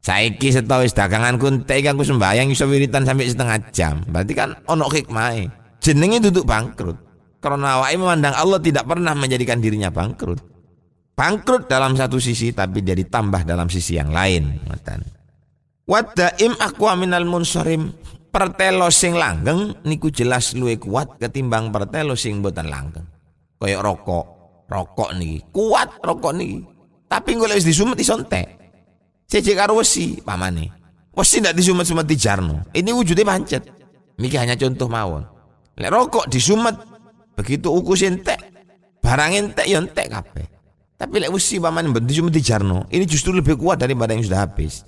Saiki 0.00 0.48
setawis 0.48 0.96
dagangan 0.96 1.36
kuntek 1.36 1.84
aku 1.92 2.00
sembayang 2.00 2.48
iso 2.48 2.64
wiritan 2.64 3.04
sampai 3.04 3.28
setengah 3.28 3.58
jam. 3.76 4.00
Berarti 4.08 4.32
kan 4.32 4.56
ono 4.64 4.88
hikmahe. 4.88 5.52
Jenenge 5.84 6.24
duduk 6.24 6.48
bangkrut. 6.48 6.96
Karena 7.36 7.76
awake 7.78 8.00
memandang 8.00 8.32
Allah 8.32 8.56
tidak 8.64 8.88
pernah 8.88 9.12
menjadikan 9.12 9.60
dirinya 9.60 9.92
bangkrut. 9.92 10.40
Bangkrut 11.12 11.68
dalam 11.68 11.92
satu 12.00 12.16
sisi 12.16 12.56
tapi 12.56 12.80
jadi 12.80 13.04
tambah 13.04 13.44
dalam 13.44 13.68
sisi 13.68 14.00
yang 14.00 14.08
lain. 14.08 14.56
Ngoten. 14.72 15.00
Wadaim 15.84 16.56
akwa 16.64 16.96
minal 16.96 17.28
munsarim 17.28 17.92
pertelo 18.32 18.88
sing 18.88 19.20
langgeng 19.20 19.84
niku 19.84 20.08
jelas 20.08 20.56
luwih 20.56 20.80
kuat 20.80 21.20
ketimbang 21.20 21.70
pertelo 21.70 22.16
sing 22.18 22.42
boten 22.42 22.66
langgeng 22.68 23.15
kayak 23.60 23.80
rokok. 23.82 24.26
Rokok 24.66 25.10
nih. 25.14 25.40
Kuat 25.54 26.02
rokok 26.02 26.34
nih. 26.34 26.58
Tapi 27.06 27.38
gue 27.38 27.46
lagi 27.46 27.62
disumet 27.62 27.98
iso 28.02 28.18
entek. 28.18 28.46
Cece 29.30 29.54
karo 29.54 29.78
wesi 29.78 30.18
pamane. 30.22 30.70
Wesi 31.14 31.38
ndak 31.38 31.54
disumet-sumet 31.54 32.06
di 32.06 32.16
jarno. 32.18 32.66
Ini 32.74 32.90
wujudnya 32.90 33.24
pancet. 33.24 33.62
Miki 34.18 34.36
hanya 34.36 34.58
contoh 34.58 34.90
mawon. 34.90 35.22
Lek 35.78 35.92
rokok 35.92 36.26
disumet 36.26 36.74
begitu 37.36 37.68
ukus 37.68 38.00
entek 38.02 38.40
barang 39.04 39.32
entek 39.36 39.66
ya 39.68 39.80
kabeh. 39.84 40.46
Tapi 40.96 41.14
lek 41.20 41.30
wesi 41.30 41.60
pamane 41.60 41.92
mbok 41.92 42.02
di 42.08 42.40
jarno 42.40 42.88
ini 42.88 43.04
justru 43.04 43.36
lebih 43.36 43.60
kuat 43.60 43.78
daripada 43.78 44.16
yang 44.16 44.24
sudah 44.24 44.48
habis. 44.48 44.82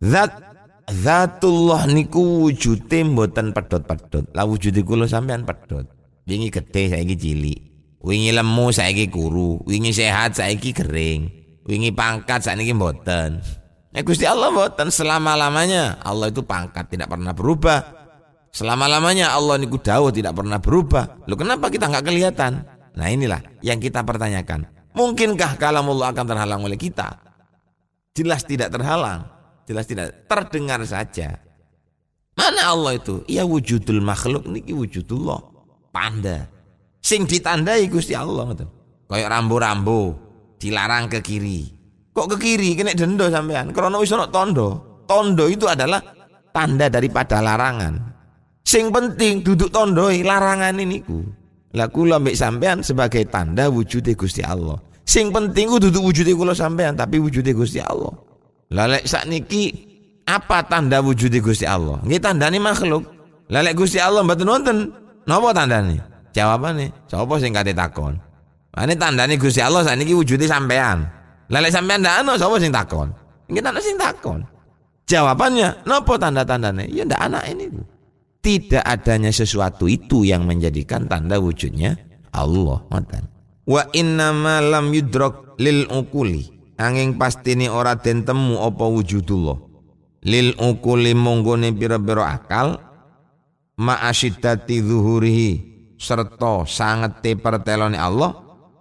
Zat 0.00 0.50
Zatullah 0.90 1.86
niku 1.86 2.50
wujude 2.50 3.06
mboten 3.06 3.54
pedot-pedot. 3.54 4.34
Lah 4.34 4.42
wujude 4.42 4.82
kula 4.82 5.06
sampean 5.06 5.46
pedot. 5.46 5.86
Wingi 6.26 6.50
gede 6.50 6.90
saiki 6.90 7.14
cilik. 7.14 7.58
Wingi 8.00 8.32
lemu 8.32 8.72
saiki 8.72 9.12
kuru, 9.12 9.60
wingi 9.68 9.92
sehat 9.92 10.32
saiki 10.32 10.72
kering, 10.72 11.28
wingi 11.68 11.92
pangkat 11.92 12.40
saiki 12.40 12.72
mboten. 12.72 13.44
Nek 13.92 14.02
Gusti 14.08 14.24
Allah 14.24 14.48
mboten 14.48 14.88
selama-lamanya 14.88 16.00
Allah 16.00 16.32
itu 16.32 16.40
pangkat 16.40 16.88
tidak 16.88 17.12
pernah 17.12 17.36
berubah. 17.36 18.00
Selama-lamanya 18.56 19.36
Allah 19.36 19.60
niku 19.60 19.76
dawuh 19.76 20.08
tidak 20.08 20.32
pernah 20.32 20.56
berubah. 20.56 21.28
Loh 21.28 21.36
kenapa 21.36 21.68
kita 21.68 21.92
nggak 21.92 22.04
kelihatan? 22.08 22.64
Nah 22.96 23.06
inilah 23.12 23.44
yang 23.60 23.76
kita 23.76 24.00
pertanyakan. 24.00 24.64
Mungkinkah 24.96 25.60
kalamullah 25.60 26.16
akan 26.16 26.24
terhalang 26.24 26.64
oleh 26.64 26.80
kita? 26.80 27.20
Jelas 28.16 28.42
tidak 28.48 28.72
terhalang. 28.72 29.28
Jelas 29.68 29.86
tidak 29.86 30.24
terdengar 30.24 30.82
saja. 30.88 31.36
Mana 32.32 32.72
Allah 32.72 32.96
itu? 32.96 33.22
Ya 33.28 33.44
wujudul 33.44 34.00
makhluk 34.02 34.48
niki 34.48 34.72
wujudullah. 34.72 35.38
Panda 35.94 36.59
sing 37.00 37.24
ditandai 37.24 37.88
Gusti 37.88 38.12
Allah 38.14 38.52
ngoten. 38.52 38.68
Kayak 39.10 39.28
rambu-rambu 39.34 40.14
dilarang 40.60 41.10
ke 41.10 41.18
kiri. 41.18 41.66
Kok 42.14 42.26
ke 42.30 42.36
kiri 42.38 42.78
kena 42.78 42.94
dendo 42.94 43.26
sampean? 43.26 43.74
Karena 43.74 43.98
wis 43.98 44.12
ana 44.14 44.28
tondo. 44.30 45.02
Tondo 45.08 45.50
itu 45.50 45.66
adalah 45.66 45.98
tanda 46.54 46.86
daripada 46.86 47.42
larangan. 47.42 47.98
Sing 48.62 48.94
penting 48.94 49.42
duduk 49.42 49.72
tondoi 49.74 50.22
larangan 50.22 50.78
ini 50.78 51.02
ku. 51.02 51.26
Lah 51.74 51.90
kula 51.90 52.22
sampean 52.34 52.82
sebagai 52.86 53.26
tanda 53.26 53.66
wujudnya 53.66 54.14
Gusti 54.14 54.42
Allah. 54.42 54.78
Sing 55.02 55.34
penting 55.34 55.70
ku 55.70 55.82
duduk 55.82 56.06
wujudnya 56.06 56.34
kula 56.38 56.54
sampean 56.54 56.94
tapi 56.94 57.18
wujudnya 57.18 57.50
Gusti 57.54 57.82
Allah. 57.82 58.14
Lah 58.70 58.86
lek 58.86 59.06
sakniki 59.06 59.74
apa 60.26 60.62
tanda 60.66 61.02
wujudnya 61.02 61.42
Gusti 61.42 61.66
Allah? 61.66 61.98
Nggih 62.06 62.22
tandane 62.22 62.58
makhluk. 62.62 63.02
Lah 63.50 63.66
lek 63.66 63.74
Gusti 63.74 63.98
Allah 63.98 64.22
mboten 64.22 64.46
wonten, 64.46 64.76
napa 65.26 65.50
tandane? 65.50 66.09
Jawabane, 66.30 66.94
sapa 67.10 67.34
sing 67.42 67.50
kate 67.50 67.74
takon? 67.74 68.14
Ane 68.70 68.94
tandane 68.94 69.34
Gusti 69.34 69.58
Allah 69.58 69.82
sakniki 69.82 70.14
wujude 70.14 70.46
sampean. 70.46 71.02
Lah 71.50 71.58
lek 71.58 71.74
sampean 71.74 72.06
ndak 72.06 72.22
ana 72.22 72.38
sapa 72.38 72.62
sing 72.62 72.70
takon? 72.70 73.10
Nggih 73.50 73.66
ana 73.66 73.80
sing 73.82 73.98
takon. 73.98 74.46
Jawabannya, 75.10 75.82
nopo 75.90 76.14
tanda-tandanya? 76.14 76.86
Ya 76.86 77.02
ndak 77.02 77.18
anak 77.18 77.42
ini. 77.50 77.66
Tidak 78.40 78.86
adanya 78.86 79.34
sesuatu 79.34 79.90
itu 79.90 80.22
yang 80.22 80.46
menjadikan 80.46 81.10
tanda 81.10 81.42
wujudnya 81.42 81.98
Allah. 82.30 82.78
Matan. 82.88 83.26
Wa 83.66 83.90
inna 83.90 84.30
ma 84.30 84.62
lam 84.62 84.94
yudrok 84.94 85.58
lil 85.58 85.90
ukuli. 85.90 86.46
Angin 86.80 87.18
pasti 87.20 87.58
ni 87.58 87.68
ora 87.68 87.98
den 87.98 88.24
temu 88.24 88.62
apa 88.62 88.86
wujudullah. 88.86 89.58
Lil 90.24 90.56
ukuli 90.56 91.12
monggone 91.12 91.74
pira-pira 91.74 92.32
akal 92.32 92.80
ma 93.76 94.00
asyiddati 94.00 94.80
zuhurihi 94.80 95.69
serta 96.00 96.64
sangete 96.64 97.36
pertelone 97.36 98.00
Allah. 98.00 98.32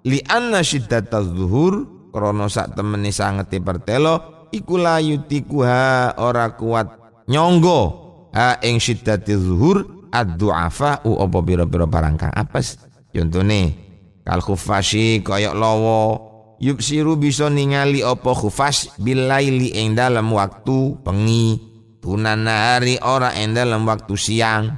Li 0.07 0.23
anna 0.23 0.63
syiddata 0.63 1.19
zuhur 1.19 2.07
krana 2.15 2.47
sak 2.47 2.79
temene 2.79 3.11
sangete 3.11 3.59
pertelo 3.59 4.47
iku 4.55 4.79
layutikuha 4.79 6.15
ora 6.23 6.55
kuat 6.55 6.87
nyonggo. 7.27 8.07
Ha 8.31 8.63
ing 8.63 8.79
syiddati 8.79 9.35
zuhur 9.35 10.07
ad-du'afa 10.07 11.03
u 11.03 11.19
apa 11.19 11.37
pira-pira 11.43 11.83
barang 11.83 12.15
kang 12.15 12.33
apes. 12.33 12.79
Contone 13.11 13.75
kal 14.23 14.39
khufashi 14.39 15.19
kaya 15.19 15.51
lawa. 15.51 16.31
Yubsiru 16.59 17.15
bisa 17.15 17.47
ningali 17.47 18.03
apa 18.03 18.35
khufas 18.35 18.91
bilaili 18.99 19.79
ing 19.79 19.95
dalam 19.95 20.27
waktu 20.35 20.99
pengi 21.07 21.55
tunan 22.03 22.43
hari 22.47 22.99
ora 22.99 23.31
ing 23.31 23.55
dalam 23.55 23.87
waktu 23.87 24.19
siang 24.19 24.75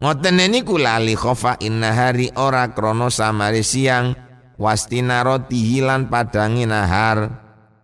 ngoten 0.00 0.40
niku 0.48 0.80
lali 0.80 1.12
khofa 1.12 1.60
inna 1.60 1.92
hari 1.92 2.32
ora 2.34 2.72
krono 2.72 3.12
samare 3.12 3.60
siang 3.60 4.16
wastina 4.56 5.20
roti 5.20 5.60
hilan 5.60 6.08
padangi 6.08 6.64
nahar 6.64 7.28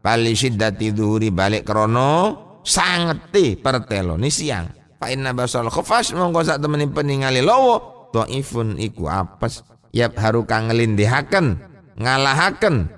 bali 0.00 0.32
syiddati 0.32 0.96
dhuhuri 0.96 1.28
balik 1.28 1.68
krono 1.68 2.44
sangeti 2.66 3.54
perteloni 3.54 4.30
siang. 4.32 4.66
Fa 4.96 5.12
inna 5.12 5.30
basal 5.37 5.70
khafas 5.70 6.11
mongko 6.16 6.42
sak 6.42 6.58
temeni 6.58 6.90
peningali 6.90 7.44
lowo 7.44 8.08
dhaifun 8.11 8.80
iku 8.80 9.06
apes. 9.06 9.62
Yap 9.94 10.18
haru 10.18 10.44
kang 10.44 10.68
ngelindihaken 10.68 11.61
ngalahaken. 12.00 12.90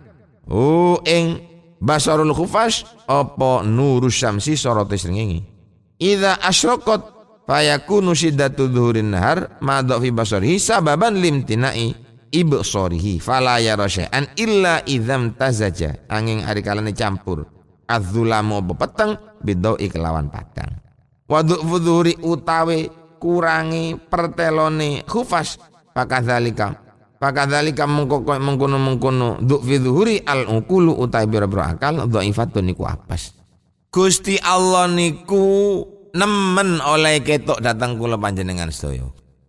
Oh 0.49 0.99
ing 1.05 1.43
basarul 1.83 2.33
khufas 2.33 2.87
apa 3.11 3.67
nurus 3.67 4.19
syamsi 4.19 4.55
sorot 4.57 4.89
srengenge. 4.95 5.45
Idza 5.99 6.39
asyraqat 6.39 7.18
fayakunu 7.49 8.13
syiddatu 8.13 8.69
dhuhurin 8.69 9.17
nahar 9.17 9.57
ma 9.65 9.81
fi 9.81 10.13
basarihi 10.13 10.61
sababan 10.61 11.17
limtinai 11.17 11.97
ibsarihi. 12.29 13.19
Fala 13.19 13.57
yara 13.59 13.89
syai'an 13.89 14.29
illa 14.37 14.85
idzam 14.85 15.33
tazaja. 15.33 16.05
Angin 16.13 16.45
ari 16.45 16.61
kalane 16.61 16.93
campur. 16.93 17.49
Adzulamu 17.89 18.61
peteng 18.77 19.17
bidau 19.41 19.81
kelawan 19.81 20.29
padang. 20.29 20.77
Waduk 21.25 21.65
fudhuri 21.65 22.21
utawe 22.21 22.79
kurangi 23.17 23.97
pertelone 23.97 25.09
khufas. 25.09 25.57
Pakadzalika 25.97 26.85
pakadzalika 27.19 27.89
mengko 27.89 28.23
mengkono 28.39 28.77
mengkono 28.79 29.29
duk 29.43 29.67
fi 29.67 29.81
al 30.23 30.47
ukulu 30.47 30.95
utawi 30.95 31.27
biro-biro 31.27 31.65
akal 31.65 32.07
dhaifatun 32.07 32.71
niku 32.71 32.85
apas. 32.87 33.35
Gusti 33.89 34.37
Allah 34.39 34.87
niku 34.87 35.81
nemen 36.15 36.79
oleh 36.81 37.21
ketok 37.25 37.61
datang 37.61 37.99
kula 37.99 38.21
panjenengan 38.21 38.71
sedaya 38.73 39.09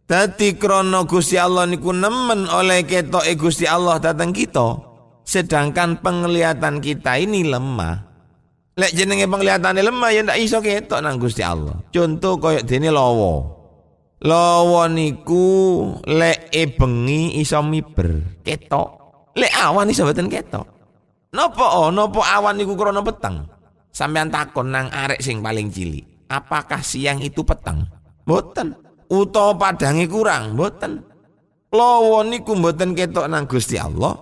Dadi 0.09 0.57
krana 0.57 1.05
Gusti 1.05 1.37
Allah 1.37 1.69
niku 1.69 1.93
nemen 1.93 2.49
oleh 2.49 2.81
ketok 2.81 3.29
e 3.29 3.37
Gusti 3.37 3.69
Allah 3.69 4.01
datang 4.01 4.33
kita 4.33 4.81
sedangkan 5.21 6.01
penglihatan 6.01 6.81
kita 6.81 7.21
ini 7.21 7.45
lemah 7.45 8.09
Lek 8.79 8.95
jenenge 8.95 9.27
penglihatane 9.27 9.83
lemah 9.83 10.09
ya 10.15 10.23
ndak 10.23 10.39
iso 10.39 10.63
ketok 10.63 11.03
nang 11.03 11.19
Gusti 11.19 11.43
Allah. 11.43 11.75
Contoh 11.91 12.39
koyok 12.39 12.63
dene 12.63 12.87
lawa. 12.87 13.43
Lawa 14.23 14.87
niku 14.87 15.83
lek 16.07 16.47
e 16.47 16.63
bengi 16.71 17.43
iso 17.43 17.59
miber, 17.59 18.39
ketok. 18.39 18.87
Lek 19.35 19.51
awan 19.51 19.91
iso 19.91 20.07
mboten 20.07 20.31
ketok. 20.31 20.63
Napa 21.35 21.65
oh, 21.75 21.91
napa 21.91 22.23
awan 22.39 22.55
niku 22.55 22.79
krana 22.79 23.03
peteng? 23.03 23.43
Sampean 23.91 24.31
takon 24.31 24.71
nang 24.71 24.87
arek 24.87 25.19
sing 25.19 25.43
paling 25.43 25.67
cilik, 25.67 26.07
apakah 26.29 26.79
siang 26.85 27.19
itu 27.19 27.41
peteng? 27.41 27.83
Mboten. 28.29 28.77
Utawa 29.09 29.57
padange 29.57 30.05
kurang? 30.05 30.53
Mboten. 30.53 31.01
Lawa 31.73 32.25
niku 32.25 32.53
mboten 32.53 32.93
ketok 32.93 33.25
nang 33.25 33.49
Gusti 33.49 33.77
Allah. 33.77 34.13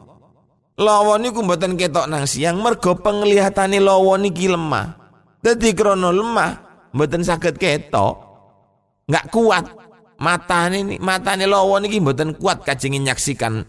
Lawa 0.79 1.19
niku 1.19 1.43
mboten 1.43 1.75
ketok 1.75 2.07
nang 2.07 2.23
siang 2.23 2.59
mergo 2.63 2.95
penglihatane 2.95 3.83
lawa 3.83 4.15
niki 4.15 4.47
lemah. 4.47 4.95
Dadi 5.43 5.71
krana 5.75 6.11
lemah 6.11 6.51
mboten 6.95 7.23
saged 7.23 7.59
ketok. 7.59 8.15
Enggak 9.11 9.27
kuat. 9.31 9.65
Matane 10.17 10.97
matane 10.99 11.45
lawa 11.47 11.79
niki 11.83 12.03
mboten 12.03 12.35
kuat 12.35 12.63
kajengin 12.63 13.05
nyaksikan 13.07 13.63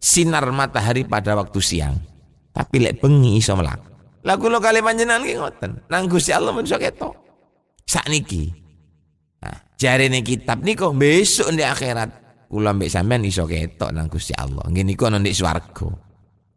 sinar 0.00 0.44
matahari 0.52 1.04
pada 1.08 1.32
waktu 1.32 1.60
siang. 1.64 1.96
Tapi 2.52 2.76
lek 2.84 3.00
bengi 3.00 3.40
iso. 3.40 3.56
Lah 4.24 4.36
kula 4.40 4.60
kali 4.60 4.84
panjenengan 4.84 5.24
ki 5.24 5.36
ngoten. 5.40 5.70
Nang 5.88 6.08
Gusti 6.08 6.32
Allah 6.32 6.52
men 6.52 6.68
ketok. 6.68 7.23
Sakniki. 7.84 8.50
Nah, 9.44 9.58
jarene 9.76 10.24
kitab 10.24 10.64
niku 10.64 10.90
besok 10.96 11.52
di 11.52 11.60
akhirat 11.60 12.10
kula 12.48 12.72
mbek 12.72 12.88
sampean 12.88 13.26
iso 13.28 13.44
ketok 13.44 13.92
nang 13.92 14.08
Gusti 14.08 14.32
Allah. 14.36 14.64
Nggih 14.70 14.84
niku 14.86 15.10
ana 15.10 15.20
ndek 15.20 15.36
swarga. 15.36 15.88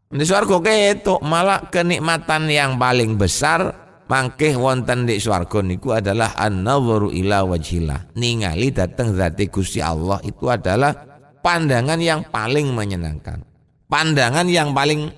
Di 0.07 0.23
swarga 0.23 0.57
ketok 0.63 1.19
malah 1.19 1.67
kenikmatan 1.67 2.47
yang 2.47 2.79
paling 2.79 3.19
besar 3.19 3.75
mangkeh 4.07 4.55
wonten 4.55 5.03
di 5.03 5.19
swarga 5.19 5.59
niku 5.59 5.99
adalah 5.99 6.31
an-nadharu 6.39 7.11
ila 7.11 7.43
wajhillah. 7.43 8.15
Ningali 8.15 8.71
dateng 8.71 9.11
zati 9.11 9.51
Gusti 9.51 9.83
Allah 9.83 10.23
itu 10.23 10.47
adalah 10.47 10.95
pandangan 11.43 11.99
yang 11.99 12.23
paling 12.31 12.71
menyenangkan. 12.71 13.43
Pandangan 13.91 14.47
yang 14.47 14.71
paling 14.71 15.11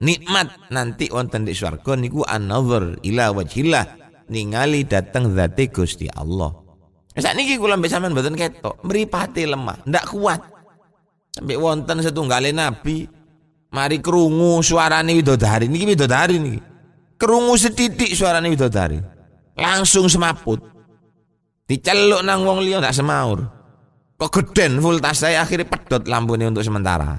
nikmat 0.00 0.72
nanti 0.72 1.12
wonten 1.12 1.44
di 1.44 1.52
swarga 1.52 2.00
niku 2.00 2.24
an-nadhar 2.24 2.96
ila 3.04 3.36
wajhillah. 3.36 3.99
Ningali 4.30 4.86
dateng 4.86 5.34
zati 5.34 5.66
Gusti 5.68 6.06
Allah. 6.06 6.54
Saat 7.18 7.34
niki 7.34 7.58
kula 7.58 7.74
mbek 7.74 7.90
sampean 7.90 8.14
mboten 8.14 8.38
ketok, 8.38 8.80
mripate 8.86 9.42
lemah, 9.44 9.82
ndak 9.84 10.06
kuat. 10.08 10.40
Sampai 11.34 11.58
wonten 11.58 11.98
setunggalin 12.00 12.54
nabi 12.54 13.10
Mari 13.70 14.02
kerungu 14.02 14.58
suarane 14.66 15.14
widodari 15.14 15.70
niki 15.70 15.94
widodari 15.94 16.42
niki. 16.42 16.60
Kerungu 17.14 17.54
setitik 17.54 18.10
suarane 18.18 18.50
widodari. 18.50 18.98
Langsung 19.54 20.10
semaput. 20.10 20.58
Diceluk 21.70 22.26
nang 22.26 22.42
wong 22.42 22.66
liya 22.66 22.82
ndak 22.82 22.98
semaur. 22.98 23.46
Kok 24.18 24.30
geden 24.34 24.82
voltase 24.82 25.38
akhirnya 25.38 25.70
pedot 25.70 26.02
lampunya 26.10 26.50
untuk 26.50 26.66
sementara. 26.66 27.14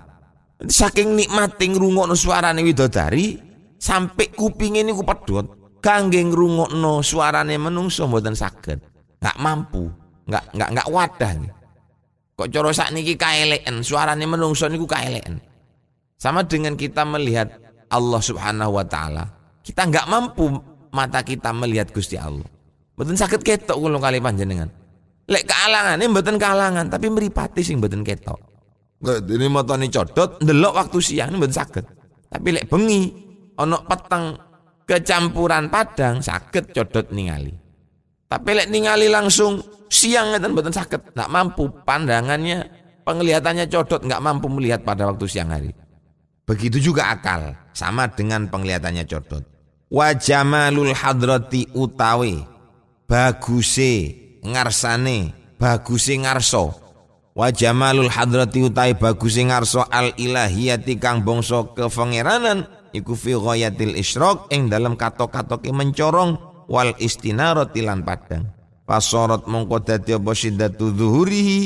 Saking 0.59 1.15
nikmati 1.15 1.71
ngrungokno 1.71 2.19
suarane 2.19 2.59
widodari 2.67 3.39
sampai 3.79 4.35
kuping 4.35 4.83
ini 4.83 4.91
ku 4.91 5.07
pedot. 5.07 5.60
Kangge 5.81 6.21
ngrungokno 6.21 7.01
suarane 7.01 7.57
menungso 7.57 8.05
mboten 8.05 8.37
saged. 8.37 8.79
Gak 9.17 9.37
mampu, 9.41 9.89
gak 10.29 10.53
gak 10.53 10.69
gak 10.77 10.87
wadah. 10.93 11.33
Kok 12.37 12.49
cara 12.49 12.69
sakniki 12.73 13.17
kaeleken 13.17 13.81
suarane 13.81 14.25
menungso 14.25 14.69
niku 14.69 14.85
kaeleken. 14.85 15.41
Sama 16.21 16.45
dengan 16.45 16.77
kita 16.77 17.01
melihat 17.01 17.49
Allah 17.89 18.21
Subhanahu 18.21 18.77
wa 18.77 18.85
taala. 18.85 19.25
Kita 19.61 19.89
nggak 19.89 20.05
mampu 20.05 20.49
mata 20.93 21.25
kita 21.25 21.49
melihat 21.53 21.89
Gusti 21.89 22.17
Allah. 22.17 22.45
Mboten 22.93 23.17
sakit 23.17 23.41
ketok 23.41 23.77
kula 23.77 23.97
kali 23.97 24.21
panjenengan. 24.21 24.69
Lek 25.29 25.49
kalangan 25.49 25.97
ini 25.97 26.09
mboten 26.09 26.37
kalangan 26.37 26.85
tapi 26.89 27.09
meripati 27.09 27.61
sing 27.65 27.81
mboten 27.81 28.05
ketok. 28.05 28.37
Ini 29.01 29.49
matane 29.49 29.89
codot 29.89 30.37
ndelok 30.45 30.73
waktu 30.77 30.97
siang 31.01 31.41
mboten 31.41 31.57
sakit. 31.57 31.85
Tapi 32.29 32.47
lek 32.53 32.65
bengi 32.69 33.09
ana 33.57 33.81
peteng 33.81 34.37
kecampuran 34.85 35.71
padang 35.71 36.19
sakit 36.19 36.75
codot 36.75 37.09
ningali. 37.13 37.53
Tapi 38.31 38.49
lek 38.55 38.67
ningali 38.71 39.11
langsung 39.11 39.59
siang 39.91 40.31
ngeten 40.31 40.55
mboten 40.55 40.71
sakit, 40.71 41.11
nggak 41.11 41.31
mampu 41.31 41.67
pandangannya 41.83 42.63
penglihatannya 43.03 43.67
codot 43.67 44.01
nggak 44.07 44.23
mampu 44.23 44.47
melihat 44.47 44.81
pada 44.87 45.09
waktu 45.09 45.27
siang 45.27 45.51
hari. 45.51 45.75
Begitu 46.47 46.79
juga 46.79 47.11
akal, 47.11 47.55
sama 47.75 48.07
dengan 48.11 48.47
penglihatannya 48.47 49.03
codot. 49.07 49.43
Wajamalul 49.91 50.95
hadrati 50.95 51.67
utawi 51.75 52.39
baguse 53.03 54.15
ngarsane, 54.39 55.35
baguse 55.59 56.15
ngarso. 56.15 56.71
Wajamalul 57.35 58.07
hadrati 58.07 58.63
utawi 58.63 58.95
baguse 58.95 59.43
ngarso 59.43 59.83
al 59.91 60.15
ilahiyati 60.15 60.95
kang 60.95 61.27
bangsa 61.27 61.75
kefengeranan 61.75 62.67
iku 62.91 63.15
fi 63.17 63.35
ghayatil 63.35 63.95
isyraq 63.95 64.51
ing 64.51 64.71
dalam 64.71 64.95
katok-katoke 64.99 65.71
mencorong 65.71 66.37
wal 66.67 66.91
istinarati 66.99 67.83
lan 67.83 68.03
padang. 68.05 68.47
Pasorot 68.87 69.47
mongko 69.47 69.77
dadi 69.83 70.15
apa 70.15 70.31
syiddatu 70.35 70.91
zuhurihi 70.91 71.59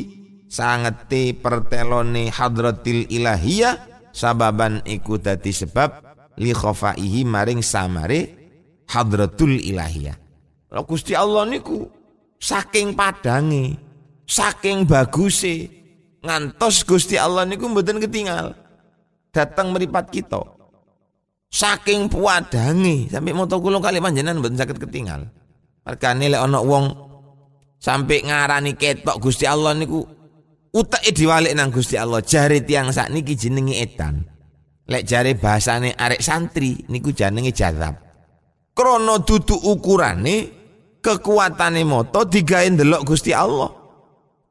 sangete 0.45 1.33
pertelone 1.33 2.29
hadratil 2.29 3.09
ilahiyah 3.09 4.09
sababan 4.13 4.85
iku 4.85 5.17
dadi 5.17 5.49
sebab 5.49 6.05
li 6.37 6.53
khafaihi 6.53 7.25
maring 7.25 7.65
samare 7.65 8.29
hadratul 8.85 9.57
ilahiyah 9.57 10.25
Gusti 10.83 11.15
Allah 11.15 11.47
niku 11.47 11.87
saking 12.41 12.97
padange, 12.97 13.79
saking 14.27 14.83
baguse, 14.83 15.71
ngantos 16.19 16.83
Gusti 16.83 17.15
Allah 17.15 17.47
niku 17.47 17.71
mboten 17.71 18.03
ketinggal. 18.03 18.51
Datang 19.31 19.71
meripat 19.71 20.11
kita. 20.11 20.54
Saking 21.51 22.11
puadange 22.11 23.07
sampai 23.07 23.31
moto 23.31 23.63
kula 23.63 23.79
kali 23.79 24.03
panjenengan 24.03 24.43
mboten 24.43 24.59
saged 24.59 24.75
ketinggal. 24.75 25.23
Mergane 25.85 26.27
lek 26.27 26.41
ana 26.41 26.59
wong 26.59 26.85
sampai 27.79 28.25
ngarani 28.25 28.73
ketok 28.75 29.21
Gusti 29.21 29.45
Allah 29.45 29.77
niku 29.77 30.03
uteke 30.75 31.15
diwalik 31.15 31.53
nang 31.55 31.71
Gusti 31.71 31.95
Allah 31.95 32.19
jari 32.19 32.65
tiang 32.65 32.91
sakniki 32.91 33.37
jenenge 33.39 33.77
edan. 33.79 34.25
Lek 34.85 35.05
jari 35.07 35.37
bahasane 35.37 35.95
arek 35.95 36.19
santri 36.19 36.83
niku 36.91 37.15
jenenge 37.15 37.55
jazab. 37.55 37.95
Krono 38.75 39.23
dudu 39.23 39.55
ukurane 39.55 40.35
kekuatane 40.99 41.85
moto 41.87 42.25
digawe 42.27 42.67
ndelok 42.67 43.05
Gusti 43.05 43.31
Allah. 43.31 43.69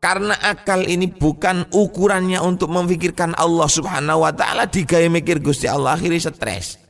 Karena 0.01 0.37
akal 0.37 0.85
ini 0.85 1.09
bukan 1.09 1.73
ukurannya 1.73 2.37
untuk 2.45 2.69
memikirkan 2.69 3.33
Allah 3.41 3.65
Subhanahu 3.65 4.25
wa 4.25 4.33
taala 4.37 4.69
digawe 4.69 5.09
mikir 5.09 5.41
Gusti 5.41 5.65
Allah 5.65 5.97
akhirnya 5.97 6.29
stres. 6.29 6.84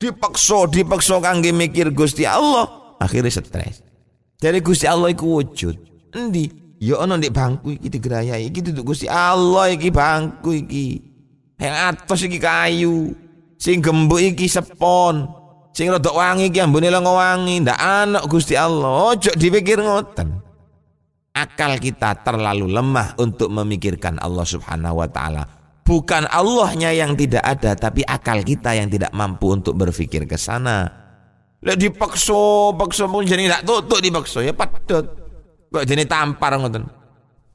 Dipaksa, 0.00 0.64
dipaksa 0.64 1.20
kangge 1.20 1.52
mikir 1.52 1.92
Gusti 1.92 2.24
Allah 2.24 2.96
akhirnya 2.96 3.28
stres. 3.28 3.84
Dari 4.40 4.64
Gusti 4.64 4.88
Allah 4.88 5.12
iku 5.12 5.36
wujud. 5.36 5.76
Endi? 6.16 6.48
Ya 6.80 6.96
ana 6.96 7.20
ndek 7.20 7.36
bangku 7.36 7.76
iki 7.76 7.92
digerayai 7.92 8.48
iki 8.48 8.64
duduk 8.64 8.96
Gusti 8.96 9.04
Allah 9.04 9.68
iki 9.68 9.92
bangku 9.92 10.56
iki. 10.56 11.04
Yang 11.60 11.76
atas 11.76 12.20
iki 12.24 12.40
kayu 12.40 13.12
sing 13.60 13.84
gembuk 13.84 14.24
iki 14.24 14.48
sepon 14.48 15.28
sing 15.76 15.92
rada 15.92 16.08
wangi 16.08 16.48
iki 16.48 16.64
ambune 16.64 16.88
lengo 16.88 17.20
wangi. 17.20 17.60
Ndak 17.60 17.76
anak 17.76 18.24
Gusti 18.24 18.56
Allah 18.56 19.12
ojo 19.12 19.28
dipikir 19.36 19.84
ngoten. 19.84 20.40
Akal 21.36 21.76
kita 21.76 22.24
terlalu 22.24 22.72
lemah 22.72 23.20
untuk 23.20 23.52
memikirkan 23.52 24.16
Allah 24.16 24.48
Subhanahu 24.48 25.04
wa 25.04 25.08
taala 25.12 25.59
bukan 25.82 26.28
Allahnya 26.30 26.94
yang 26.94 27.18
tidak 27.18 27.42
ada 27.42 27.74
tapi 27.74 28.06
akal 28.06 28.40
kita 28.44 28.76
yang 28.76 28.88
tidak 28.88 29.10
mampu 29.12 29.54
untuk 29.54 29.74
berpikir 29.74 30.24
ke 30.24 30.38
sana 30.38 31.00
Lek 31.60 31.76
dipaksa, 31.76 32.72
paksa 32.72 33.04
pun 33.04 33.28
jenenge 33.28 33.52
ndak 33.52 33.68
tutuk 33.68 34.00
dipaksa 34.00 34.40
ya 34.40 34.56
padot. 34.56 35.04
Kok 35.68 35.84
jenenge 35.84 36.08
tampar 36.08 36.56
ngoten. 36.56 36.88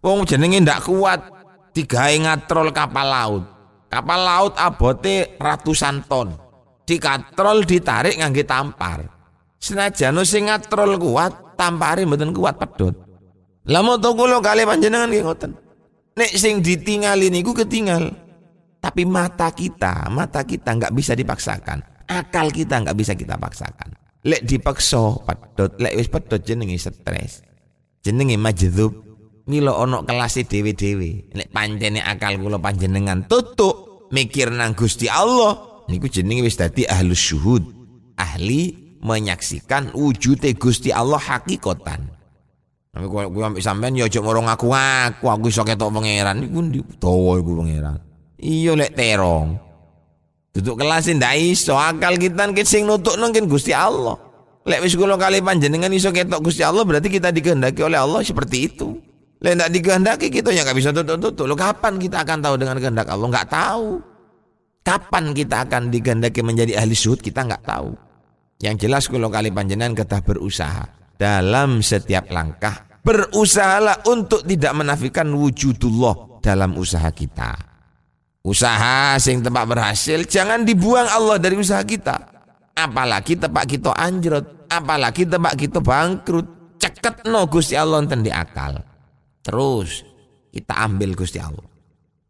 Wong 0.05 0.29
jenenge 0.29 0.61
ndak 0.61 0.85
kuat 0.85 1.25
digawe 1.73 2.13
ngatrol 2.13 2.69
kapal 2.69 3.07
laut. 3.09 3.43
Kapal 3.89 4.19
laut 4.21 4.53
abote 4.61 5.33
ratusan 5.41 6.05
ton. 6.05 6.38
Dikatrol 6.85 7.65
ditarik 7.65 8.21
ngangge 8.21 8.45
tampar. 8.45 9.09
Senajan 9.57 10.21
sing 10.21 10.53
ngatrol 10.53 11.01
kuat, 11.01 11.57
tampare 11.57 12.05
mboten 12.05 12.29
kuat 12.29 12.61
pedot. 12.61 12.93
Lah 13.65 13.81
moto 13.81 14.13
kula 14.13 14.38
kali 14.38 14.69
panjenengan 14.69 15.09
nggih 15.09 15.25
ngoten. 15.25 15.51
Nek 16.15 16.32
sing 16.32 16.63
ditingali 16.63 17.28
niku 17.28 17.51
ketinggal. 17.51 18.08
Tapi 18.80 19.04
mata 19.04 19.51
kita, 19.51 20.08
mata 20.08 20.47
kita 20.47 20.80
nggak 20.80 20.95
bisa 20.95 21.12
dipaksakan. 21.12 22.08
Akal 22.08 22.56
kita 22.56 22.88
nggak 22.88 22.95
bisa 22.95 23.19
kita 23.19 23.36
paksakan. 23.36 23.91
Lek 24.23 24.47
dipaksa 24.47 25.19
pedot, 25.28 25.75
lek 25.75 25.99
wis 25.99 26.08
pedot 26.08 26.39
jenenge 26.39 26.80
stres. 26.80 27.43
Jenenge 27.99 28.39
majdhub. 28.39 29.04
Milo 29.51 29.75
ono 29.75 30.08
kelas 30.08 30.39
dewe-dewe. 30.47 31.36
Lek 31.36 31.51
pancene 31.51 31.99
akal 31.99 32.39
kula 32.39 32.63
panjenengan 32.63 33.28
tutuk 33.28 34.08
mikir 34.15 34.56
nang 34.56 34.71
Gusti 34.71 35.12
Allah, 35.12 35.84
niku 35.91 36.08
jenenge 36.08 36.47
wis 36.47 36.56
dadi 36.56 36.88
ahlus 36.88 37.19
syuhud. 37.19 37.63
Ahli 38.15 38.95
menyaksikan 39.04 39.91
wujude 39.91 40.56
Gusti 40.56 40.95
Allah 40.95 41.19
hakikatan. 41.19 42.14
Tapi 42.95 43.12
kowe 43.12 43.27
kowe 43.27 43.43
ambek 43.43 43.60
sampean 43.60 43.91
ya 43.91 44.08
aja 44.08 44.23
moro 44.23 44.39
ngaku-ngaku 44.39 45.27
aku 45.27 45.51
iso 45.51 45.67
ketok 45.67 45.91
pangeran 45.91 46.39
niku 46.39 46.63
ndi 46.63 46.79
dawa 46.95 47.36
iku 47.43 47.51
pangeran. 47.60 47.99
Iya 48.39 48.71
lek 48.79 48.95
terong. 48.95 49.60
Duduk 50.55 50.79
kelas 50.79 51.12
ndak 51.12 51.36
iso 51.36 51.75
akal 51.75 52.15
kita 52.15 52.47
kita 52.55 52.63
sing 52.63 52.88
nutuk 52.88 53.19
Gusti 53.51 53.75
Allah. 53.75 54.15
Lek 54.63 54.79
wis 54.79 54.95
kula 54.95 55.19
kali 55.19 55.43
panjenengan 55.43 55.91
iso 55.91 56.08
ketok 56.15 56.39
Gusti 56.39 56.63
Allah 56.63 56.88
berarti 56.88 57.12
kita 57.12 57.36
dikehendaki 57.36 57.84
oleh 57.84 57.99
Allah 57.99 58.23
seperti 58.23 58.71
itu. 58.71 58.95
Lek 59.43 59.60
ndak 59.60 59.75
dikehendaki 59.75 60.31
kita 60.31 60.55
ya 60.55 60.63
nggak 60.63 60.79
bisa 60.79 60.95
tutuk-tutuk. 60.95 61.51
Lo 61.51 61.60
kapan 61.60 61.99
kita 61.99 62.23
akan 62.23 62.39
tahu 62.39 62.55
dengan 62.55 62.79
kehendak 62.79 63.12
Allah? 63.12 63.27
Nggak 63.27 63.47
tahu. 63.51 63.99
Kapan 64.88 65.36
kita 65.36 65.67
akan 65.67 65.91
dikehendaki 65.91 66.39
menjadi 66.39 66.79
ahli 66.79 66.95
syuhud 66.95 67.19
kita 67.19 67.43
nggak 67.43 67.67
tahu. 67.67 67.91
Yang 68.63 68.88
jelas 68.88 69.03
kula 69.12 69.27
kali 69.27 69.51
panjenengan 69.51 69.91
kita 69.91 70.23
berusaha 70.23 71.04
dalam 71.15 71.80
setiap 71.80 72.28
langkah 72.32 72.86
berusahalah 73.06 74.01
untuk 74.10 74.41
tidak 74.41 74.73
menafikan 74.73 75.30
wujudullah 75.30 76.41
dalam 76.41 76.73
usaha 76.73 77.06
kita. 77.13 77.54
Usaha 78.41 79.17
sing 79.21 79.45
tempat 79.45 79.65
berhasil 79.69 80.25
jangan 80.25 80.65
dibuang 80.65 81.06
Allah 81.06 81.38
dari 81.38 81.58
usaha 81.58 81.82
kita. 81.86 82.34
Apalagi 82.75 83.39
tempat 83.39 83.63
kita 83.65 83.93
anjrot, 83.93 84.67
apalagi 84.67 85.30
tempat 85.30 85.54
kita 85.54 85.80
bangkrut. 85.80 86.47
Ceket 86.75 87.25
no 87.32 87.47
Gusti 87.47 87.78
Allah 87.78 88.04
enten 88.04 88.19
di 88.19 88.30
akal. 88.30 88.84
Terus 89.41 90.04
kita 90.51 90.73
ambil 90.84 91.15
Gusti 91.15 91.39
Allah. 91.39 91.65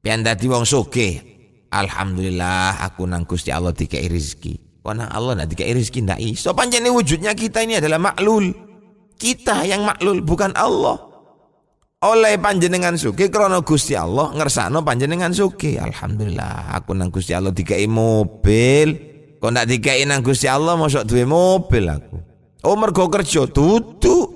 Pian 0.04 0.22
dadi 0.22 0.46
wong 0.46 0.68
sugih. 0.68 1.18
Alhamdulillah 1.74 2.80
aku 2.86 3.10
nang 3.10 3.26
Gusti 3.26 3.50
Allah 3.50 3.74
dikai 3.74 4.06
rezeki. 4.08 4.86
Kok 4.86 4.94
nang 4.94 5.10
Allah 5.10 5.44
ndak 5.44 5.58
dikai 5.58 5.74
rezeki 5.74 6.00
ndak 6.06 6.20
iso. 6.22 6.54
Pancene 6.54 6.94
wujudnya 6.94 7.34
kita 7.34 7.66
ini 7.66 7.82
adalah 7.82 7.98
maklul. 7.98 8.75
Kita 9.16 9.64
yang 9.64 9.88
maklul 9.88 10.20
bukan 10.22 10.52
Allah. 10.56 11.00
Oleh 12.06 12.38
panjenengan 12.38 12.94
suki 13.00 13.34
krono 13.34 13.66
Gusti 13.66 13.98
Allah 13.98 14.30
ngersano 14.36 14.86
panjenengan 14.86 15.34
suki 15.34 15.80
alhamdulillah 15.80 16.76
aku 16.78 16.94
nang 16.94 17.10
Gusti 17.10 17.34
Allah 17.34 17.56
dikai 17.56 17.88
mobil. 17.90 18.88
Kok 19.42 19.50
ndak 19.50 19.66
dikai 19.72 20.06
nang 20.06 20.22
Gusti 20.22 20.46
Allah 20.46 20.78
mosok 20.78 21.08
duwe 21.08 21.26
mobil 21.26 21.88
aku? 21.88 22.18
Oh 22.68 22.78
mergo 22.78 23.10
kerja 23.10 23.50
tutu 23.50 24.28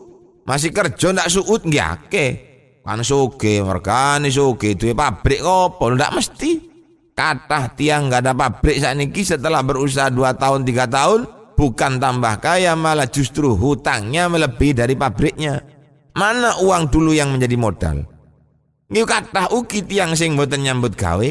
masih 0.48 0.74
kerja 0.74 1.14
ndak 1.14 1.30
suut 1.30 1.62
nggih 1.68 2.50
kan 2.82 3.06
suki 3.06 3.62
mergane 3.62 4.34
suki 4.34 4.74
duwe 4.74 4.98
pabrik 4.98 5.46
opo? 5.46 5.94
Ndak 5.94 6.16
mesti. 6.16 6.52
Kata 7.14 7.76
tiang 7.76 8.08
nggak 8.08 8.24
ada 8.24 8.34
pabrik 8.34 8.80
saat 8.80 8.96
ini 8.96 9.12
setelah 9.12 9.60
berusaha 9.60 10.08
2 10.08 10.40
tahun 10.40 10.64
3 10.64 10.88
tahun 10.88 11.20
bukan 11.60 12.00
tambah 12.00 12.40
kaya 12.40 12.72
malah 12.80 13.12
justru 13.12 13.52
hutangnya 13.60 14.32
melebihi 14.32 14.72
dari 14.72 14.96
pabriknya 14.96 15.60
Mana 16.20 16.58
uang 16.60 16.92
dulu 16.92 17.16
yang 17.16 17.32
menjadi 17.32 17.56
modal? 17.56 18.04
Ngiu 18.92 19.06
kata 19.08 19.56
uki 19.56 19.86
tiang 19.88 20.18
sing 20.18 20.36
mboten 20.36 20.66
nyambut 20.66 20.98
gawe, 20.98 21.30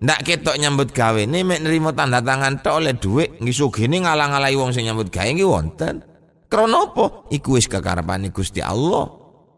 ndak 0.00 0.20
ketok 0.24 0.56
nyambut 0.56 0.94
gawe 0.96 1.20
nih 1.26 1.42
mek 1.44 1.60
nerima 1.60 1.92
tanda 1.92 2.22
tangan 2.22 2.62
tok 2.64 2.80
oleh 2.80 2.96
dhuwit 2.96 3.36
nggih 3.42 3.52
sugih 3.52 3.84
ngalang-alai 3.90 4.56
wong 4.56 4.72
sing 4.72 4.88
nyambut 4.88 5.12
gawe 5.12 5.28
nggih 5.28 5.44
wonten. 5.44 6.00
Krana 6.50 6.88
apa? 6.88 7.28
Iku 7.30 7.60
wis 7.60 7.68
kekarepane 7.68 8.32
Gusti 8.32 8.64
Allah. 8.64 9.06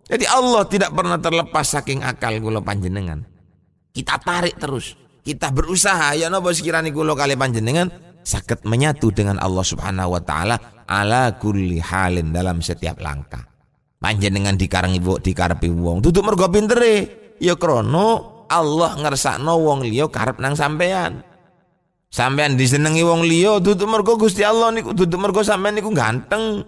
Jadi 0.03 0.27
Allah 0.29 0.67
tidak 0.67 0.91
pernah 0.93 1.17
terlepas 1.17 1.79
saking 1.79 2.05
akal 2.05 2.37
kula 2.43 2.61
panjenengan. 2.61 3.23
Kita 3.95 4.19
tarik 4.19 4.59
terus. 4.59 4.99
Kita 5.23 5.55
berusaha 5.55 6.19
ya 6.19 6.27
napa 6.27 6.51
sekiranya 6.51 6.91
kula 6.91 7.15
kali 7.15 7.39
panjenengan 7.39 8.12
sakit 8.23 8.65
menyatu 8.65 9.11
dengan 9.11 9.39
Allah 9.43 9.67
Subhanahu 9.67 10.15
wa 10.17 10.23
taala 10.23 10.57
ala 10.87 11.35
kulli 11.37 11.83
halin 11.83 12.31
dalam 12.31 12.63
setiap 12.63 12.99
langkah. 13.03 13.43
Panjenengan 14.03 14.59
dikarengi 14.59 14.99
di 14.99 15.31
dikarepi 15.31 15.71
wong. 15.71 16.03
Duduk 16.03 16.27
mergo 16.27 16.51
pintere 16.51 17.07
ya 17.39 17.55
krono 17.55 18.43
Allah 18.51 18.99
ngersakno 18.99 19.63
wong 19.63 19.87
liya 19.87 20.11
karep 20.11 20.43
nang 20.43 20.59
sampean 20.59 21.23
sampean 22.11 22.59
disenengi 22.59 23.07
wong 23.07 23.23
liya 23.23 23.63
duduk 23.63 23.87
mergo 23.87 24.19
Gusti 24.19 24.43
Allah 24.43 24.75
niku 24.75 24.91
duduk 24.91 25.19
mergo 25.23 25.47
sampean 25.47 25.79
niku 25.79 25.95
ganteng. 25.95 26.67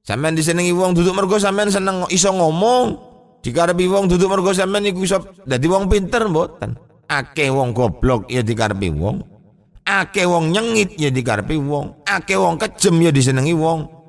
Sampean 0.00 0.32
disenengi 0.32 0.72
wong 0.72 0.96
duduk 0.96 1.12
mergo 1.12 1.36
sampean 1.36 1.68
seneng 1.68 2.08
iso 2.08 2.32
ngomong. 2.32 3.12
Dikarepi 3.40 3.88
wong 3.88 4.08
duduk 4.08 4.28
mergo 4.32 4.52
sampean 4.56 4.88
niku 4.88 5.04
iso 5.04 5.20
dadi 5.44 5.68
wong 5.68 5.92
pinter 5.92 6.24
mboten. 6.24 6.72
Akeh 7.04 7.52
wong 7.52 7.76
goblok 7.76 8.32
ya 8.32 8.40
dikarepi 8.40 8.88
wong 8.96 9.39
akeh 9.90 10.26
wong 10.28 10.54
nyengit 10.54 10.94
ya 10.94 11.10
dikarepi 11.10 11.58
wong 11.58 12.06
akeh 12.06 12.38
wong 12.38 12.54
kejem 12.62 12.94
ya 13.02 13.10
disenengi 13.10 13.54
wong 13.56 14.00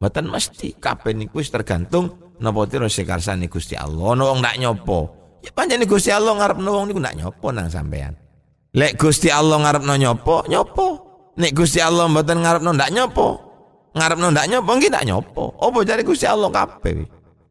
Mboten 0.00 0.32
mesti 0.32 0.80
kabeh 0.80 1.12
niku 1.12 1.44
wis 1.44 1.52
tergantung 1.52 2.32
napa 2.40 2.64
tira 2.64 2.88
sekarsane 2.88 3.52
Gusti 3.52 3.76
Allah. 3.76 4.16
Ono 4.16 4.32
wong 4.32 4.40
ndak 4.40 4.56
nyopo. 4.56 4.98
Ya 5.44 5.52
pancen 5.52 5.84
Gusti 5.84 6.08
Allah 6.08 6.40
ngarepno 6.40 6.72
wong 6.72 6.88
niku 6.88 7.04
ndak 7.04 7.20
nyopo 7.20 7.52
nang 7.52 7.68
sampean. 7.68 8.16
Lek 8.72 8.96
Gusti 8.96 9.28
Allah 9.28 9.60
ngarepno 9.60 9.92
nyopo, 10.00 10.48
nyopo. 10.48 10.86
Nek 11.36 11.52
Gusti 11.52 11.84
Allah 11.84 12.08
mboten 12.08 12.40
ngarepno 12.40 12.70
ndak 12.72 12.90
nyopo. 12.96 13.28
Ngarepno 13.92 14.26
ndak 14.32 14.46
nyopo 14.48 14.70
nggih 14.72 14.88
ndak 14.88 15.04
nyopo. 15.04 15.44
Apa 15.60 15.78
jare 15.84 16.00
Gusti 16.00 16.24
Allah 16.24 16.48
kabeh. 16.48 17.04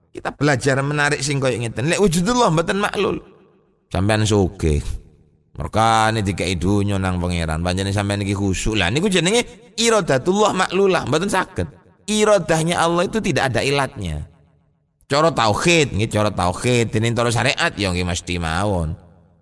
Kita 0.10 0.34
belajar 0.34 0.82
menarik 0.82 1.22
sing 1.22 1.38
koyo 1.38 1.54
ngeten. 1.54 1.86
Lek 1.86 2.02
wujudullah 2.02 2.50
mboten 2.50 2.82
maklul. 2.82 3.22
Sampean 3.94 4.26
sugih. 4.26 4.82
Merkane 5.60 6.24
dikai 6.24 6.56
dunya 6.56 6.96
nang 6.96 7.20
pangeran. 7.20 7.60
Panjenengan 7.60 8.00
sampean 8.00 8.24
iki 8.24 8.32
khusuk. 8.32 8.80
Lah 8.80 8.88
niku 8.88 9.12
jenenge 9.12 9.76
iradatullah 9.76 10.56
maklulah, 10.56 11.04
mboten 11.04 11.28
saged. 11.28 11.68
irodahnya 12.10 12.82
Allah 12.82 13.06
itu 13.06 13.22
tidak 13.22 13.54
ada 13.54 13.62
ilatnya. 13.62 14.26
Coro 15.06 15.30
tauhid, 15.30 15.94
nggih 15.94 16.10
coro 16.10 16.34
tauhid, 16.34 16.94
ini 16.98 17.14
coro 17.14 17.30
syariat 17.30 17.70
yang 17.78 17.94
nggih 17.94 18.08
mesti 18.08 18.42
mawon. 18.42 18.98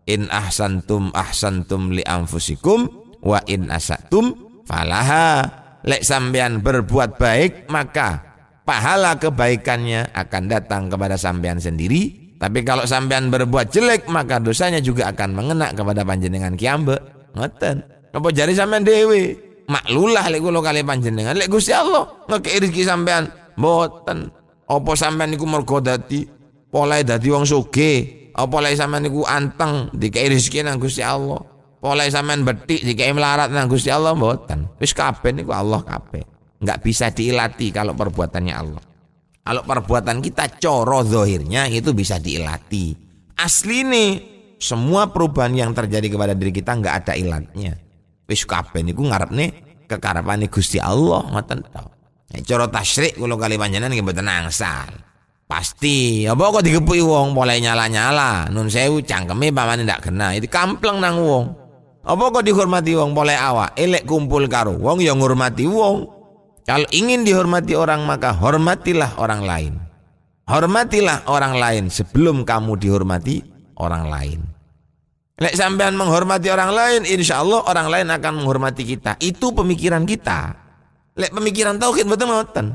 In 0.08 0.27
ahsantum 0.32 1.12
ahsantum 1.15 1.95
li 1.95 2.03
anfusikum 2.03 2.88
wa 3.23 3.39
in 3.47 3.71
asatum 3.71 4.36
falaha. 4.67 5.47
Lek 5.88 6.03
sampean 6.03 6.60
berbuat 6.60 7.15
baik 7.15 7.71
maka 7.71 8.36
pahala 8.67 9.15
kebaikannya 9.15 10.12
akan 10.12 10.43
datang 10.51 10.91
kepada 10.91 11.15
sampean 11.15 11.63
sendiri. 11.63 12.26
Tapi 12.38 12.62
kalau 12.62 12.86
sampean 12.86 13.34
berbuat 13.34 13.73
jelek 13.73 14.06
maka 14.13 14.38
dosanya 14.38 14.78
juga 14.78 15.10
akan 15.10 15.34
mengena 15.34 15.73
kepada 15.73 16.06
panjenengan 16.06 16.54
kiambe. 16.54 16.97
Ngoten. 17.34 17.82
Apa 18.13 18.28
jari 18.30 18.54
sampean 18.54 18.86
dewi? 18.86 19.34
Maklulah 19.67 20.32
lek 20.32 20.39
kula 20.39 20.62
kali 20.62 20.86
panjenengan. 20.86 21.34
Lek 21.34 21.50
Gusti 21.50 21.73
Allah 21.73 22.06
ngekei 22.30 22.62
rezeki 22.62 22.84
sampean. 22.86 23.28
Mboten. 23.58 24.30
Apa 24.69 24.91
sampean 24.93 25.34
niku 25.34 25.50
mergo 25.50 25.82
dadi 25.82 26.23
polahe 26.69 27.02
dadi 27.02 27.28
wong 27.34 27.43
sugih. 27.43 28.32
Apa 28.38 28.62
lek 28.62 28.78
sampean 28.78 29.10
niku 29.10 29.26
anteng 29.26 29.89
dikei 29.97 30.30
rezeki 30.30 30.62
nang 30.62 30.78
Gusti 30.78 31.02
Allah. 31.02 31.41
Polahe 31.82 32.10
sampean 32.13 32.45
betik 32.45 32.86
dikei 32.86 33.10
melarat 33.13 33.50
nang 33.50 33.65
Gusti 33.65 33.89
Allah 33.89 34.13
mboten. 34.13 34.78
Wis 34.78 34.93
kabeh 34.93 35.34
niku 35.34 35.52
Allah 35.54 35.82
kabeh 35.82 36.38
nggak 36.58 36.80
bisa 36.82 37.13
diilati 37.13 37.69
kalau 37.69 37.93
perbuatannya 37.93 38.54
Allah. 38.54 38.82
Kalau 39.47 39.63
perbuatan 39.63 40.19
kita 40.19 40.60
coro 40.60 41.07
zohirnya 41.07 41.71
itu 41.71 41.95
bisa 41.95 42.19
diilati. 42.19 42.91
Asli 43.39 43.88
nih 43.88 44.10
semua 44.60 45.07
perubahan 45.07 45.55
yang 45.55 45.71
terjadi 45.71 46.12
kepada 46.12 46.36
diri 46.36 46.51
kita 46.51 46.75
nggak 46.75 46.95
ada 47.07 47.13
ilatnya. 47.15 47.79
Wis 48.27 48.43
kabeh 48.43 48.83
niku 48.83 49.07
nih 49.07 49.88
kekarepane 49.88 50.51
Gusti 50.51 50.83
Allah 50.83 51.23
ngoten 51.31 51.63
to. 51.63 51.86
Nek 52.36 52.43
cara 52.43 52.67
tasyrik 52.67 53.15
kula 53.15 53.39
kali 53.39 53.55
panjenengan 53.55 53.95
nggih 53.95 54.03
mboten 54.03 54.27
angsal. 54.27 54.91
Pasti, 55.47 56.27
apa 56.27 56.51
kok 56.51 56.60
digepuki 56.60 56.99
wong 56.99 57.31
mulai 57.31 57.63
nyala-nyala, 57.63 58.51
nun 58.51 58.67
sewu 58.67 58.99
cangkeme 58.99 59.55
pamane 59.55 59.88
ndak 59.88 60.03
kena, 60.03 60.36
itu 60.36 60.51
kampleng 60.51 60.99
nang 60.99 61.23
wong. 61.23 61.55
Apa 62.03 62.36
kok 62.36 62.43
dihormati 62.43 62.99
wong 62.99 63.15
mulai 63.15 63.39
awak, 63.39 63.79
elek 63.79 64.03
kumpul 64.03 64.43
karo 64.51 64.75
wong 64.75 64.99
yang 64.99 65.23
ngurmati 65.23 65.63
wong. 65.63 66.16
Kalau 66.67 66.84
ingin 66.91 67.23
dihormati 67.23 67.80
orang 67.80 68.03
maka 68.03 68.36
hormatilah 68.36 69.15
orang 69.23 69.41
lain. 69.47 69.73
Hormatilah 70.51 71.23
orang 71.32 71.56
lain 71.56 71.84
sebelum 71.88 72.43
kamu 72.43 72.75
dihormati 72.75 73.39
orang 73.80 74.12
lain. 74.12 74.39
Lek 75.38 75.56
sampean 75.56 75.95
menghormati 75.95 76.49
orang 76.51 76.71
lain, 76.75 77.01
insya 77.08 77.39
Allah 77.39 77.63
orang 77.63 77.88
lain 77.88 78.08
akan 78.10 78.41
menghormati 78.41 78.84
kita. 78.84 79.15
Itu 79.21 79.56
pemikiran 79.56 80.03
kita. 80.03 80.60
Lek 81.15 81.32
pemikiran 81.32 81.80
tauhid 81.80 82.10
betul 82.10 82.36
ngoten. 82.36 82.67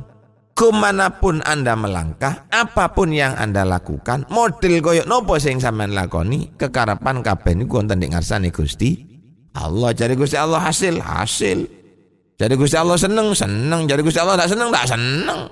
Ke 0.53 0.69
mana 0.69 1.11
pun 1.11 1.41
anda 1.43 1.75
melangkah, 1.75 2.49
apa 2.53 2.93
pun 2.93 3.09
yang 3.09 3.33
anda 3.41 3.65
lakukan, 3.65 4.29
model 4.29 4.85
koyok 4.85 5.09
nopo 5.09 5.41
sing 5.41 5.59
sampean 5.59 5.97
lakoni, 5.97 6.53
kekarapan 6.61 7.25
kabeh 7.25 7.57
niku 7.57 7.81
wonten 7.81 8.05
ing 8.05 8.13
ngarsane 8.13 8.53
Gusti 8.53 9.01
Allah. 9.57 9.97
Jadi 9.97 10.13
Gusti 10.13 10.37
Allah 10.37 10.61
hasil, 10.61 11.01
hasil. 11.01 11.82
Jadi 12.43 12.59
Gusti 12.59 12.75
Allah 12.75 12.99
seneng, 12.99 13.31
seneng. 13.39 13.87
Jadi 13.87 14.03
Gusti 14.03 14.19
Allah 14.19 14.35
tak 14.35 14.51
seneng, 14.51 14.75
tak 14.75 14.91
seneng. 14.91 15.47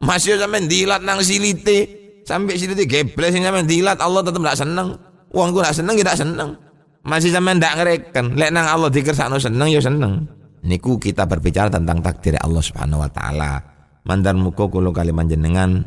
Masih 0.00 0.40
sampai 0.40 0.64
dilat 0.64 1.04
nang 1.04 1.20
silite. 1.20 2.00
Sampai 2.24 2.56
silite 2.56 2.88
gebles 2.88 3.36
sampai 3.36 3.68
dilat 3.68 4.00
Allah 4.00 4.24
tetep 4.24 4.40
tak 4.40 4.56
seneng. 4.56 4.96
Uangku 5.36 5.60
tak 5.60 5.76
seneng, 5.76 6.00
tidak 6.00 6.16
seneng. 6.16 6.56
Masih 7.04 7.28
sampai 7.28 7.60
ndak 7.60 7.76
ngereken. 7.76 8.40
Lek 8.40 8.56
nang 8.56 8.64
Allah 8.64 8.88
dikersakno 8.88 9.36
seneng 9.36 9.68
ya 9.68 9.84
seneng. 9.84 10.24
Niku 10.64 10.96
kita 10.96 11.28
berbicara 11.28 11.68
tentang 11.68 12.00
takdir 12.00 12.40
Allah 12.40 12.64
Subhanahu 12.64 13.04
wa 13.04 13.10
taala. 13.12 13.60
Mandar 14.08 14.32
muko 14.32 14.72
kulo 14.72 14.96
kali 14.96 15.12
manjenengan 15.12 15.84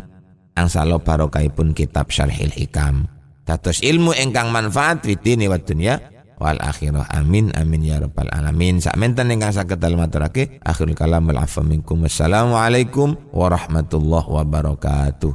angsalo 0.54 1.02
barokahipun 1.02 1.74
kitab 1.74 2.13
Syarhil 2.13 2.54
Hikam. 2.54 3.10
Dados 3.42 3.82
ilmu 3.82 4.13
engkang 4.13 4.54
manfaat 4.54 5.02
fitini 5.02 5.50
wa 5.50 5.58
dunya 5.58 5.98
wal 6.38 6.60
akhirah 6.62 7.10
amin 7.12 7.52
amin 7.58 7.82
ya 7.82 7.98
rabbal 8.00 8.30
alamin. 8.30 8.80
Sak 8.80 8.96
menten 8.96 9.34
ingkang 9.34 9.54
saged 9.54 9.82
dalem 9.82 10.06
aturake 10.06 10.62
akhirul 10.62 10.96
kalam 10.96 11.26
wal 11.26 11.41
afa 11.41 11.65
minkum. 11.65 12.06
Wassalamu 12.06 12.56
alaikum 12.56 13.17
warahmatullahi 13.34 14.30
wabarakatuh 14.30 15.34